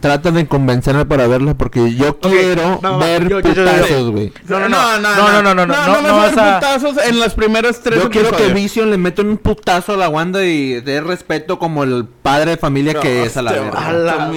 [0.00, 4.32] Trata de convencerme para verla porque yo quiero no, ver putazos, güey.
[4.48, 7.18] No, no, no, no, no, no, no, no, no, no vas vas a putazos en
[7.18, 8.52] los primeros tres Yo quiero que.
[8.52, 12.56] Vision le meta un putazo a la Wanda y dé respeto como el padre de
[12.56, 13.86] familia que es a la Hostia, verga.
[13.86, 14.26] A la-.
[14.26, 14.30] O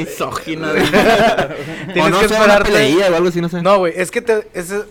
[1.94, 2.72] Tienes no que esperarte.
[2.72, 3.62] peleilla o algo así, no sé.
[3.62, 4.48] No, güey, es que te.
[4.54, 4.84] ese-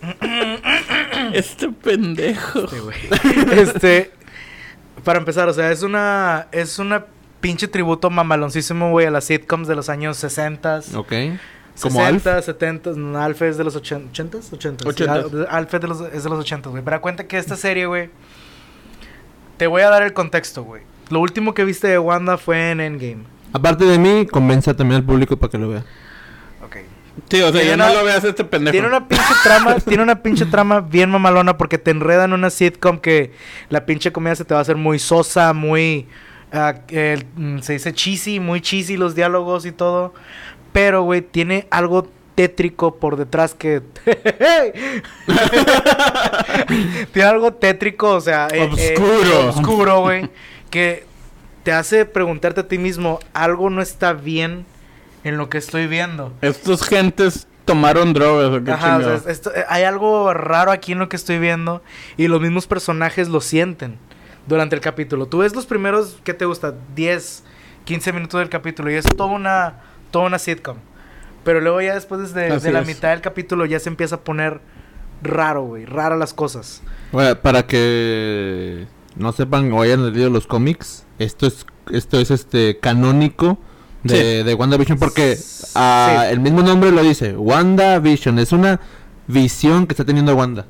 [1.33, 2.65] este pendejo.
[3.51, 4.11] este.
[5.03, 6.47] Para empezar, o sea, es una.
[6.51, 7.05] Es una
[7.39, 10.81] pinche tributo mamaloncísimo, güey, a las sitcoms de los años 60.
[10.95, 11.13] Ok.
[11.81, 12.23] Como Alf.
[12.23, 14.53] 60, 70, no, Alf es de los 80, 80s, 80s.
[14.85, 14.95] Ochentas.
[14.97, 16.83] Sí, Al- Alf es de los, es de los 80, güey.
[16.83, 18.09] Pero da cuenta que esta serie, güey,
[19.57, 20.83] te voy a dar el contexto, güey.
[21.09, 23.23] Lo último que viste de Wanda fue en Endgame.
[23.53, 25.85] Aparte de mí, convence también al público para que lo vea.
[26.63, 26.77] Ok.
[27.29, 28.71] Sí, o sea, ya no lo veas este pendejo.
[28.73, 32.49] Tiene una pinche trama, tiene una pinche trama bien mamalona porque te enreda en una
[32.49, 33.33] sitcom que
[33.69, 36.07] la pinche comedia se te va a hacer muy sosa, muy
[36.53, 36.75] ah,
[37.35, 40.13] mm, se dice cheesy, muy cheesy los diálogos y todo.
[40.73, 43.81] Pero güey, tiene algo tétrico por detrás que
[47.13, 48.95] tiene algo tétrico, o sea, eh, eh,
[49.47, 50.01] Obscuro.
[50.01, 50.29] güey,
[50.69, 51.05] que
[51.63, 54.65] te hace preguntarte a ti mismo, algo no está bien
[55.23, 56.31] en lo que estoy viendo.
[56.41, 59.21] Estos gentes tomaron drogas o qué Ajá, o sea, chingados.
[59.21, 61.83] es- esto- eh, hay algo raro aquí en lo que estoy viendo
[62.17, 63.97] y los mismos personajes lo sienten
[64.49, 65.27] durante el capítulo.
[65.27, 66.73] Tú ves los primeros, ¿qué te gusta?
[66.95, 67.43] 10,
[67.85, 69.75] 15 minutos del capítulo y es toda una,
[70.11, 70.77] toda una sitcom.
[71.45, 74.59] Pero luego ya después de, la mitad del capítulo ya se empieza a poner
[75.23, 76.81] raro, güey, raro las cosas.
[77.11, 82.77] Bueno, para que no sepan o hayan leído los cómics, esto es esto es este
[82.79, 83.57] canónico
[84.03, 85.37] de, de WandaVision porque
[85.75, 86.33] ah, Sí.
[86.33, 88.79] el mismo nombre lo dice, WandaVision, es una
[89.27, 90.65] visión que está teniendo Wanda.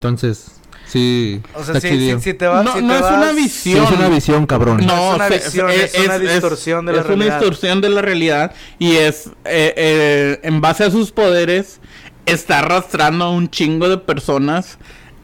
[0.00, 0.60] Entonces,
[0.96, 2.18] sí, O sea, chido.
[2.18, 2.64] si, si te vas...
[2.64, 3.84] No, si no te es vas- una Sí, visión.
[3.84, 4.86] es una visión, cabrón.
[4.86, 7.26] No, es una visión, es una distorsión de la es realidad.
[7.28, 11.80] una distorsión de la realidad y es eh, eh, en base a sus poderes
[12.26, 14.78] está arrastrando a un chingo de personas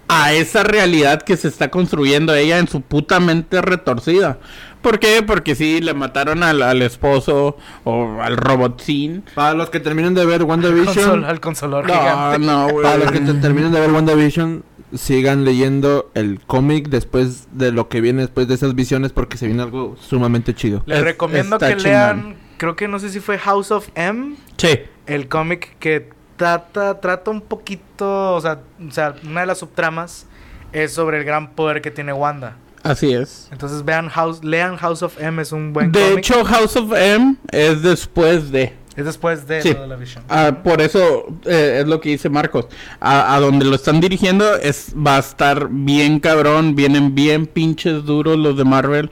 [0.09, 4.39] a esa realidad que se está construyendo ella en su puta mente retorcida.
[4.83, 5.23] ¿Por qué?
[5.23, 9.25] Porque sí, le mataron al, al esposo o al robotín.
[9.35, 12.39] Para los que terminen de ver Consol- WandaVision, al consolador No, gigante.
[12.41, 12.83] no, güey.
[12.83, 14.65] para los que te- terminen de ver WandaVision,
[14.95, 19.47] sigan leyendo el cómic después de lo que viene después de esas visiones porque se
[19.47, 20.83] viene algo sumamente chido.
[20.87, 21.83] Les Es- recomiendo que chingón.
[21.85, 24.37] lean, creo que no sé si fue House of M.
[24.57, 24.79] Sí.
[25.07, 30.27] el cómic que trata, trata un poquito, o sea, o sea, una de las subtramas
[30.73, 32.57] es sobre el gran poder que tiene Wanda.
[32.85, 33.49] Así es.
[33.53, 37.37] Entonces vean House, lean House of M, es un buen De hecho, House of M
[37.53, 38.73] es después de.
[38.97, 39.73] Es después de Sí.
[39.73, 40.25] lo de la Vision.
[40.29, 42.67] Ah, por eso eh, es lo que dice Marcos.
[43.01, 48.05] A, a donde lo están dirigiendo es va a estar bien cabrón, vienen bien pinches
[48.05, 49.11] duros los de Marvel.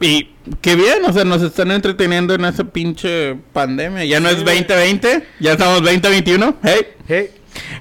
[0.00, 0.30] Y
[0.60, 4.04] qué bien, o sea, nos están entreteniendo en esa pinche pandemia.
[4.04, 4.58] Ya no es güey.
[4.64, 6.56] 2020, ya estamos 2021.
[6.62, 6.80] Hey.
[7.08, 7.30] Hey,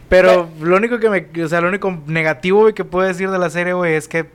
[0.09, 3.49] Pero lo único que me, o sea, lo único negativo que puedo decir de la
[3.49, 4.25] serie, güey, es que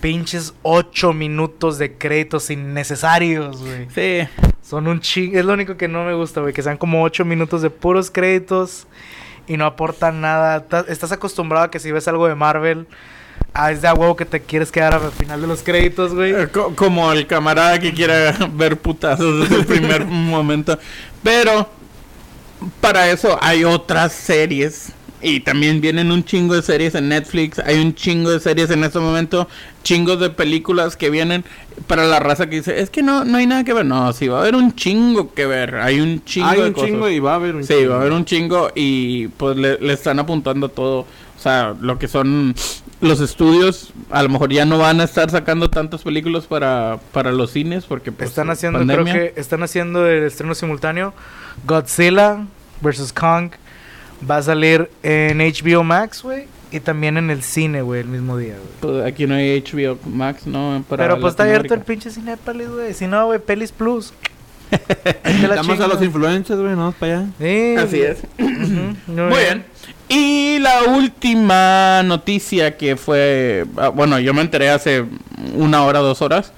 [0.00, 3.88] pinches ocho minutos de créditos innecesarios, güey.
[3.94, 4.28] Sí.
[4.62, 5.36] Son un ching...
[5.36, 6.52] Es lo único que no me gusta, güey.
[6.52, 8.86] Que sean como ocho minutos de puros créditos
[9.46, 10.64] y no aportan nada.
[10.88, 12.86] Estás acostumbrado a que si ves algo de Marvel,
[13.54, 16.32] ah, es de a huevo que te quieres quedar al final de los créditos, güey.
[16.34, 20.78] Eh, co- como el camarada que quiera ver putazos desde el primer momento.
[21.22, 21.68] Pero
[22.80, 24.92] para eso hay otras series.
[25.20, 27.58] Y también vienen un chingo de series en Netflix.
[27.58, 29.48] Hay un chingo de series en este momento.
[29.82, 31.44] Chingos de películas que vienen
[31.88, 33.84] para la raza que dice, es que no, no hay nada que ver.
[33.84, 35.76] No, sí, va a haber un chingo que ver.
[35.76, 36.90] Hay un chingo Hay de un cosas.
[36.90, 37.90] chingo y va a haber un Sí, chingo.
[37.90, 41.00] va a haber un chingo y pues le, le están apuntando todo.
[41.00, 42.54] O sea, lo que son
[43.00, 47.30] los estudios, a lo mejor ya no van a estar sacando tantas películas para, para
[47.32, 49.12] los cines porque pues, están haciendo, pandemia.
[49.12, 51.14] creo que están haciendo el estreno simultáneo.
[51.66, 52.44] Godzilla
[52.80, 53.12] vs.
[53.12, 53.50] Kong
[54.28, 56.46] va a salir en HBO Max, güey.
[56.70, 58.68] Y también en el cine, güey, el mismo día, güey.
[58.80, 60.84] Pues, aquí no hay HBO Max, ¿no?
[60.86, 62.92] Para Pero pues está abierto el pinche Cinépolis, güey.
[62.92, 64.12] Si no, güey, Pelis Plus.
[65.48, 67.26] Damos a los influencers, güey, no para allá.
[67.38, 68.18] Sí, Así es.
[69.06, 69.64] Muy bien.
[70.08, 75.04] Y la última noticia que fue, ah, bueno, yo me enteré hace
[75.54, 76.52] una hora, dos horas,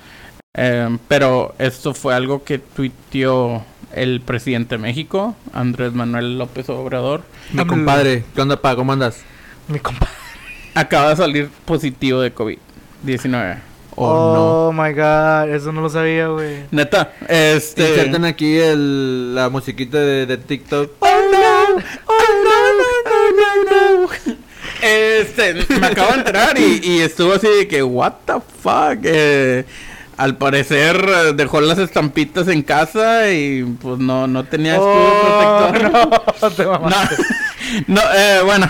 [0.54, 7.22] eh, pero esto fue algo que tuiteó el presidente de México, Andrés Manuel López Obrador.
[7.52, 8.76] Mi compadre, ¿qué onda, pa?
[8.76, 9.22] ¿Cómo andas?
[9.68, 10.08] Mi compa.
[10.74, 13.58] Acaba de salir positivo de COVID-19.
[13.96, 16.64] Oh, Oh, my god, eso no lo sabía, güey.
[16.70, 17.88] Neta, este...
[17.88, 20.92] Inserten aquí el, la musiquita de, de TikTok.
[21.00, 24.10] Oh no, oh no, no, no, no, no.
[24.82, 29.00] Este, me acabo de entrar y, y estuvo así de que, what the fuck.
[29.02, 29.64] Eh,
[30.16, 36.22] al parecer dejó las estampitas en casa y pues no, no tenía escudo Oh, protector.
[36.42, 37.16] no, te mamaste.
[37.22, 37.39] no,
[37.78, 38.68] eh, bueno,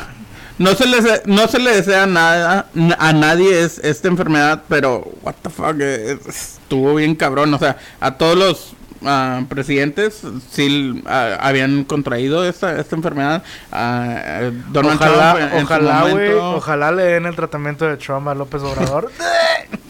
[0.59, 2.66] no se, le, no se le desea nada
[2.98, 7.53] a nadie es, esta enfermedad, pero what the fuck, eh, estuvo bien cabrón.
[7.55, 8.72] O sea, a todos los
[9.05, 10.20] ah, presidentes
[10.51, 13.42] sí ah, habían contraído esta, esta enfermedad.
[13.74, 18.34] Eh, Donald Ojalá, Trump en- ojalá, momento- ojalá le den el tratamiento de Trump a
[18.34, 19.11] López Obrador.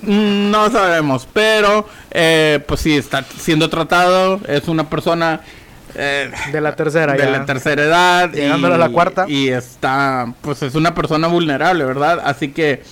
[0.03, 4.41] No sabemos, pero eh, pues sí, está siendo tratado.
[4.49, 5.43] Es una persona
[5.95, 7.30] eh, De la tercera, de ya.
[7.30, 8.32] la tercera edad.
[8.32, 9.24] Llegándole a la cuarta.
[9.28, 12.20] Y está, pues es una persona vulnerable, ¿verdad?
[12.24, 12.82] Así que,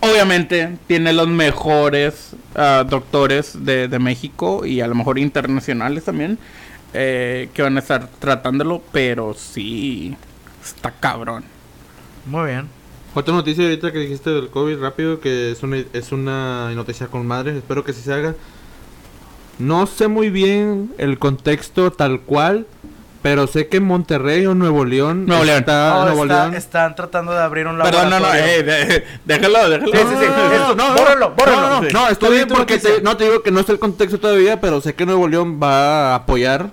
[0.00, 6.38] obviamente, tiene los mejores ah, doctores de, de México y a lo mejor internacionales también.
[6.92, 10.16] eh, que van a estar tratándolo, pero sí,
[10.64, 11.44] está cabrón.
[12.24, 12.70] Muy bien.
[13.14, 17.26] Otra noticia ahorita que dijiste del COVID rápido, que es una, es una noticia con
[17.26, 18.34] madre, espero que sí se haga.
[19.58, 22.66] No sé muy bien el contexto tal cual,
[23.22, 25.58] pero sé que en Monterrey o Nuevo León Nuevo León.
[25.60, 26.54] está Oh, Nuevo está- León.
[26.54, 28.52] Están tratando de abrir un Perdón, no, no, laboratorio.
[28.52, 29.92] eh, de- déjalo, déjalo.
[29.92, 30.24] Sí, sí, sí.
[30.24, 31.60] Esto, bórralo, bórralo.
[31.60, 31.94] No, no, no, Sí.
[31.94, 34.80] no, estoy bien porque te- no te digo que no sé el contexto todavía, pero
[34.80, 36.70] sé que Nuevo León va a apoyar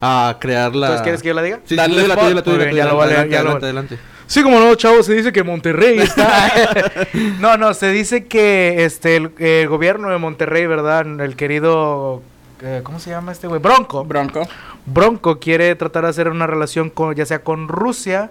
[0.00, 0.86] a crear la.
[0.86, 1.60] Entonces, ¿quieres que yo la diga?
[1.66, 3.58] Sí, tú Muy dila, bien, tú ya lo voy a leer, Adelante, ya lo adelante,
[3.58, 3.98] voy- adelante.
[4.30, 6.52] Sí, como no, chavo, se dice que Monterrey está.
[7.40, 11.04] no, no, se dice que este el, el gobierno de Monterrey, ¿verdad?
[11.20, 12.22] El querido
[12.62, 13.60] eh, ¿cómo se llama este güey?
[13.60, 14.04] Bronco.
[14.04, 14.46] Bronco.
[14.86, 18.30] Bronco quiere tratar de hacer una relación con ya sea con Rusia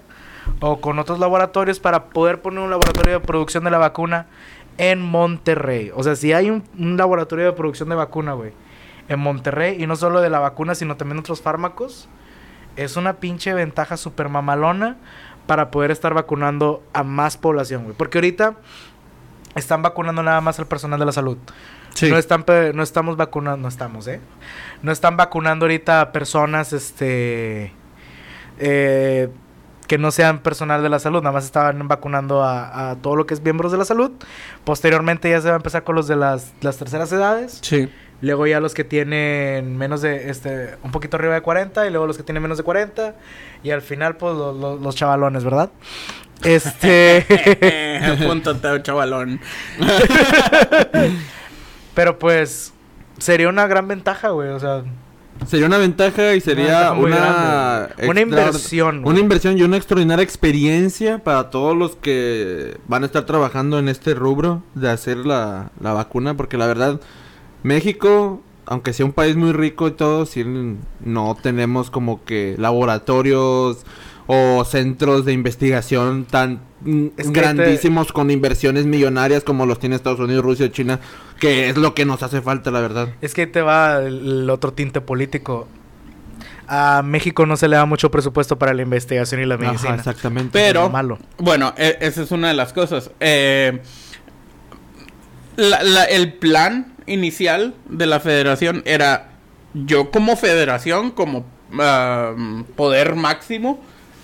[0.62, 4.28] o con otros laboratorios para poder poner un laboratorio de producción de la vacuna
[4.78, 5.92] en Monterrey.
[5.94, 8.54] O sea, si hay un, un laboratorio de producción de vacuna, güey,
[9.10, 12.08] en Monterrey y no solo de la vacuna, sino también otros fármacos,
[12.78, 14.96] es una pinche ventaja super mamalona
[15.50, 17.96] para poder estar vacunando a más población, güey.
[17.98, 18.58] Porque ahorita
[19.56, 21.40] están vacunando nada más al personal de la salud.
[21.96, 22.08] Sí.
[22.08, 22.46] No están
[22.76, 24.22] no estamos vacunando, no estamos, ¿eh?
[24.84, 27.74] No están vacunando ahorita a personas este
[28.60, 29.30] eh,
[29.88, 33.26] que no sean personal de la salud, nada más estaban vacunando a, a todo lo
[33.26, 34.12] que es miembros de la salud.
[34.66, 37.58] Posteriormente ya se va a empezar con los de las, las terceras edades.
[37.64, 37.90] Sí.
[38.22, 42.06] Luego ya los que tienen menos de, este, un poquito arriba de 40 y luego
[42.06, 43.16] los que tienen menos de 40
[43.64, 45.70] y al final pues lo- lo- los chavalones, ¿verdad?
[46.44, 47.26] Este...
[48.22, 49.40] Apúntate, chavalón.
[51.94, 52.74] Pero pues
[53.18, 54.84] sería una gran ventaja, güey, o sea...
[55.48, 57.88] Sería una ventaja y sería una.
[58.10, 59.14] Una inversión, güey.
[59.14, 63.88] Una inversión y una extraordinaria experiencia para todos los que van a estar trabajando en
[63.88, 66.36] este rubro de hacer la, la vacuna.
[66.36, 67.00] Porque la verdad,
[67.64, 70.44] México, aunque sea un país muy rico y todo, sí
[71.04, 73.86] no tenemos como que laboratorios
[74.32, 80.20] o centros de investigación tan mm, Es grandísimos con inversiones millonarias como los tiene Estados
[80.20, 81.00] Unidos, Rusia, China,
[81.40, 83.10] que es lo que nos hace falta, la verdad.
[83.22, 85.68] Es que ahí te va el, otro tinte político.
[86.68, 89.94] A México no se le da mucho presupuesto para la investigación y la medicina.
[89.94, 90.52] Ajá, exactamente.
[90.54, 91.18] Pero- malo.
[91.40, 93.10] Bueno, e- esa es una de las cosas.
[93.20, 93.82] Eh,
[95.56, 99.30] la- la- el plan inicial de la federación era
[99.74, 101.46] yo como federación, como
[102.76, 103.80] poder máximo,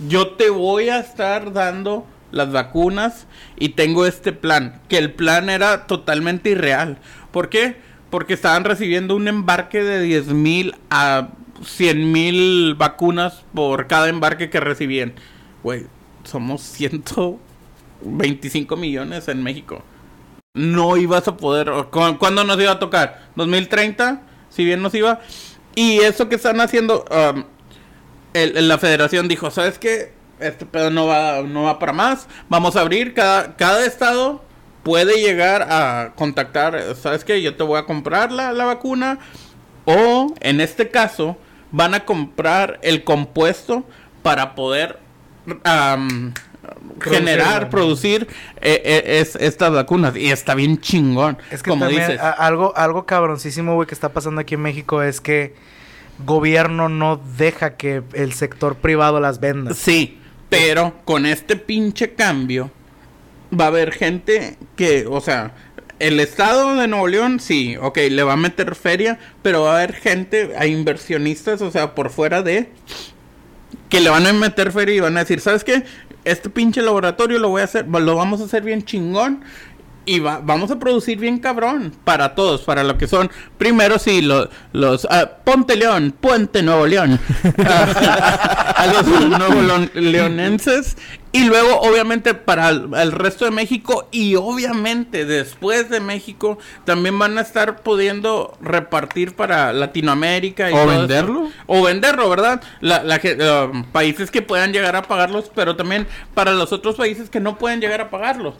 [0.07, 3.27] yo te voy a estar dando las vacunas
[3.57, 6.97] y tengo este plan, que el plan era totalmente irreal.
[7.31, 7.77] ¿Por qué?
[8.09, 11.29] Porque estaban recibiendo un embarque de 10 mil a
[11.63, 15.13] 100 mil vacunas por cada embarque que recibían.
[15.63, 15.85] Güey,
[16.23, 19.83] somos 125 millones en México.
[20.55, 21.71] No ibas a poder.
[21.91, 23.27] ¿Cuándo nos iba a tocar?
[23.35, 24.21] ¿2030?
[24.49, 25.19] Si bien nos iba.
[25.75, 27.05] Y eso que están haciendo.
[27.11, 27.43] um,
[28.33, 30.13] la federación dijo: ¿Sabes qué?
[30.39, 32.27] Este pedo no va, no va para más.
[32.49, 33.13] Vamos a abrir.
[33.13, 34.43] Cada, cada estado
[34.83, 36.95] puede llegar a contactar.
[36.95, 37.41] ¿Sabes qué?
[37.41, 39.19] Yo te voy a comprar la, la vacuna.
[39.85, 41.37] O en este caso,
[41.71, 43.83] van a comprar el compuesto
[44.23, 44.99] para poder
[45.63, 46.33] am,
[47.01, 48.27] generar, producir
[48.61, 50.15] eh, eh, es- estas vacunas.
[50.15, 51.37] Y está bien chingón.
[51.51, 52.21] Es que como también dices.
[52.21, 55.55] a- algo, algo cabroncísimo, güey, que está pasando aquí en México es que
[56.25, 59.73] gobierno no deja que el sector privado las venda.
[59.73, 62.71] Sí, pero con este pinche cambio
[63.57, 65.53] va a haber gente que, o sea,
[65.99, 69.77] el estado de Nuevo León sí, ok, le va a meter feria, pero va a
[69.77, 72.69] haber gente, hay inversionistas, o sea, por fuera de
[73.89, 75.83] que le van a meter feria y van a decir, ¿sabes qué?
[76.25, 79.41] Este pinche laboratorio lo voy a hacer, lo vamos a hacer bien chingón.
[80.07, 83.31] Y va- vamos a producir bien cabrón para todos, para lo que son.
[83.57, 85.07] Primero sí, lo- los...
[85.09, 87.19] ah, Ponte León, Puente Nuevo León.
[87.65, 90.95] a los nuevo leon- leonenses.
[91.35, 97.19] Y luego, obviamente, para el, el resto de México y obviamente después de México, también
[97.19, 100.71] van a estar pudiendo repartir para Latinoamérica.
[100.71, 100.99] Y ¿O todo eso.
[100.99, 101.49] venderlo?
[101.65, 102.61] O venderlo, ¿verdad?
[102.79, 107.29] La, la uh, países que puedan llegar a pagarlos, pero también para los otros países
[107.29, 108.53] que no pueden llegar a pagarlos.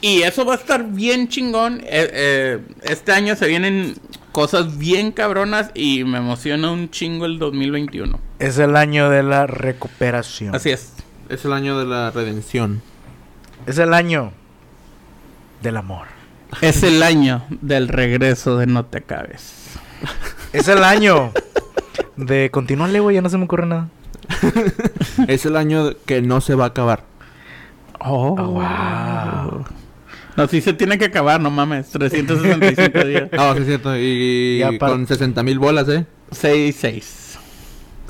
[0.00, 1.80] Y eso va a estar bien chingón.
[1.80, 3.96] Eh, eh, este año se vienen
[4.30, 8.20] cosas bien cabronas y me emociona un chingo el 2021.
[8.38, 10.54] Es el año de la recuperación.
[10.54, 10.92] Así es.
[11.28, 12.82] Es el año de la redención.
[13.66, 14.32] Es el año
[15.62, 16.06] del amor.
[16.60, 19.76] Es el año del regreso de No Te Acabes.
[20.52, 21.32] Es el año
[22.16, 22.50] de...
[22.52, 23.88] Continuarle, güey, ya no se me ocurre nada.
[25.28, 27.04] es el año que no se va a acabar.
[27.98, 29.64] Oh, wow.
[30.36, 31.88] No, sí se tiene que acabar, no mames.
[31.88, 33.30] 365 días.
[33.36, 33.96] Ah, sí es cierto.
[33.96, 36.06] Y con 60 mil bolas, ¿eh?
[36.30, 37.25] 6, 6.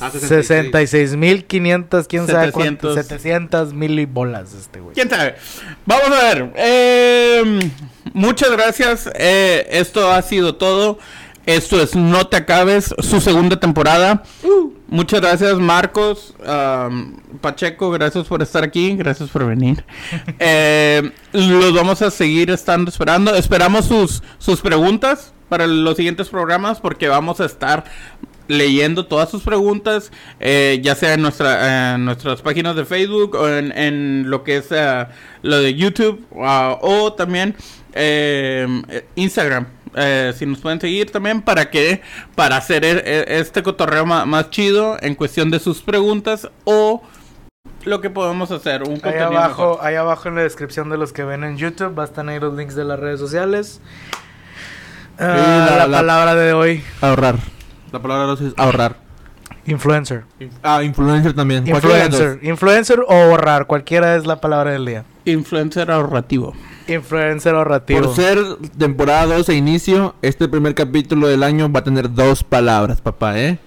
[0.00, 2.94] Ah, 66.500, quién sabe cuánto.
[2.94, 3.06] 700.
[3.06, 4.94] 700 mil bolas este, güey.
[4.94, 5.36] ¿Quién sabe?
[5.84, 6.52] Vamos a ver.
[6.56, 7.70] eh,
[8.12, 9.08] muchas gracias.
[9.14, 10.98] eh, esto ha sido todo.
[11.46, 14.24] Esto es No Te Acabes, su segunda temporada.
[14.88, 16.34] Muchas gracias, Marcos.
[16.44, 18.96] am, Pacheco, gracias por estar aquí.
[18.96, 19.84] Gracias por venir.
[20.40, 23.32] Eh, los vamos a seguir estando esperando.
[23.36, 27.84] Esperamos sus, sus preguntas para los siguientes programas porque vamos a estar
[28.48, 33.48] leyendo todas sus preguntas, eh, ya sea en nuestra, en nuestras páginas de Facebook o
[33.48, 35.06] en, en lo que es eh,
[35.42, 37.56] lo de YouTube ah, o también
[37.94, 38.66] eh,
[39.16, 39.66] Instagram.
[39.98, 42.02] Eh, si nos pueden seguir también para que
[42.34, 47.02] para hacer e- e- este cotorreo más, chido en cuestión de sus preguntas o
[47.84, 49.78] lo que podemos hacer un Ahí abajo, mejor.
[49.80, 52.38] ahí abajo en la descripción de los que ven en YouTube va a estar ahí
[52.38, 53.80] los links de las redes sociales.
[55.18, 55.26] La-
[55.78, 57.36] la, la- palabra de hoy, Ahorrar.
[57.96, 58.96] La palabra dos es ahorrar.
[59.64, 60.24] influencer.
[60.62, 61.66] Ah, influencer también.
[61.66, 62.38] Influencer.
[62.42, 65.04] Influencer o ahorrar, cualquiera es la palabra del día.
[65.24, 66.52] influencer ahorrativo.
[66.88, 68.02] Influencer ahorrativo.
[68.02, 68.38] Por ser
[68.76, 73.38] temporada 2 e inicio, este primer capítulo del año va a tener dos palabras, papá,
[73.38, 73.58] ¿eh?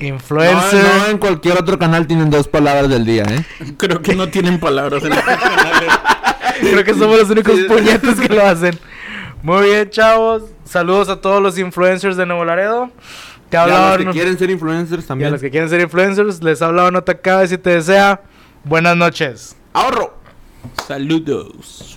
[0.00, 0.82] Influencer.
[0.82, 3.44] No, no en cualquier otro canal tienen dos palabras del día, ¿eh?
[3.78, 5.92] Creo que no tienen palabras en estos canales.
[6.60, 8.76] Creo que somos los únicos puñetes que lo hacen.
[9.42, 10.42] Muy bien, chavos.
[10.64, 12.90] Saludos a todos los influencers de Nuevo Laredo.
[13.50, 15.30] Te Y a hablaban- los que quieren ser influencers y a también.
[15.32, 18.20] los que quieren ser influencers, les ha hablado No Te Acabes y te desea
[18.64, 19.56] buenas noches.
[19.72, 20.14] ¡Ahorro!
[20.86, 21.96] Saludos.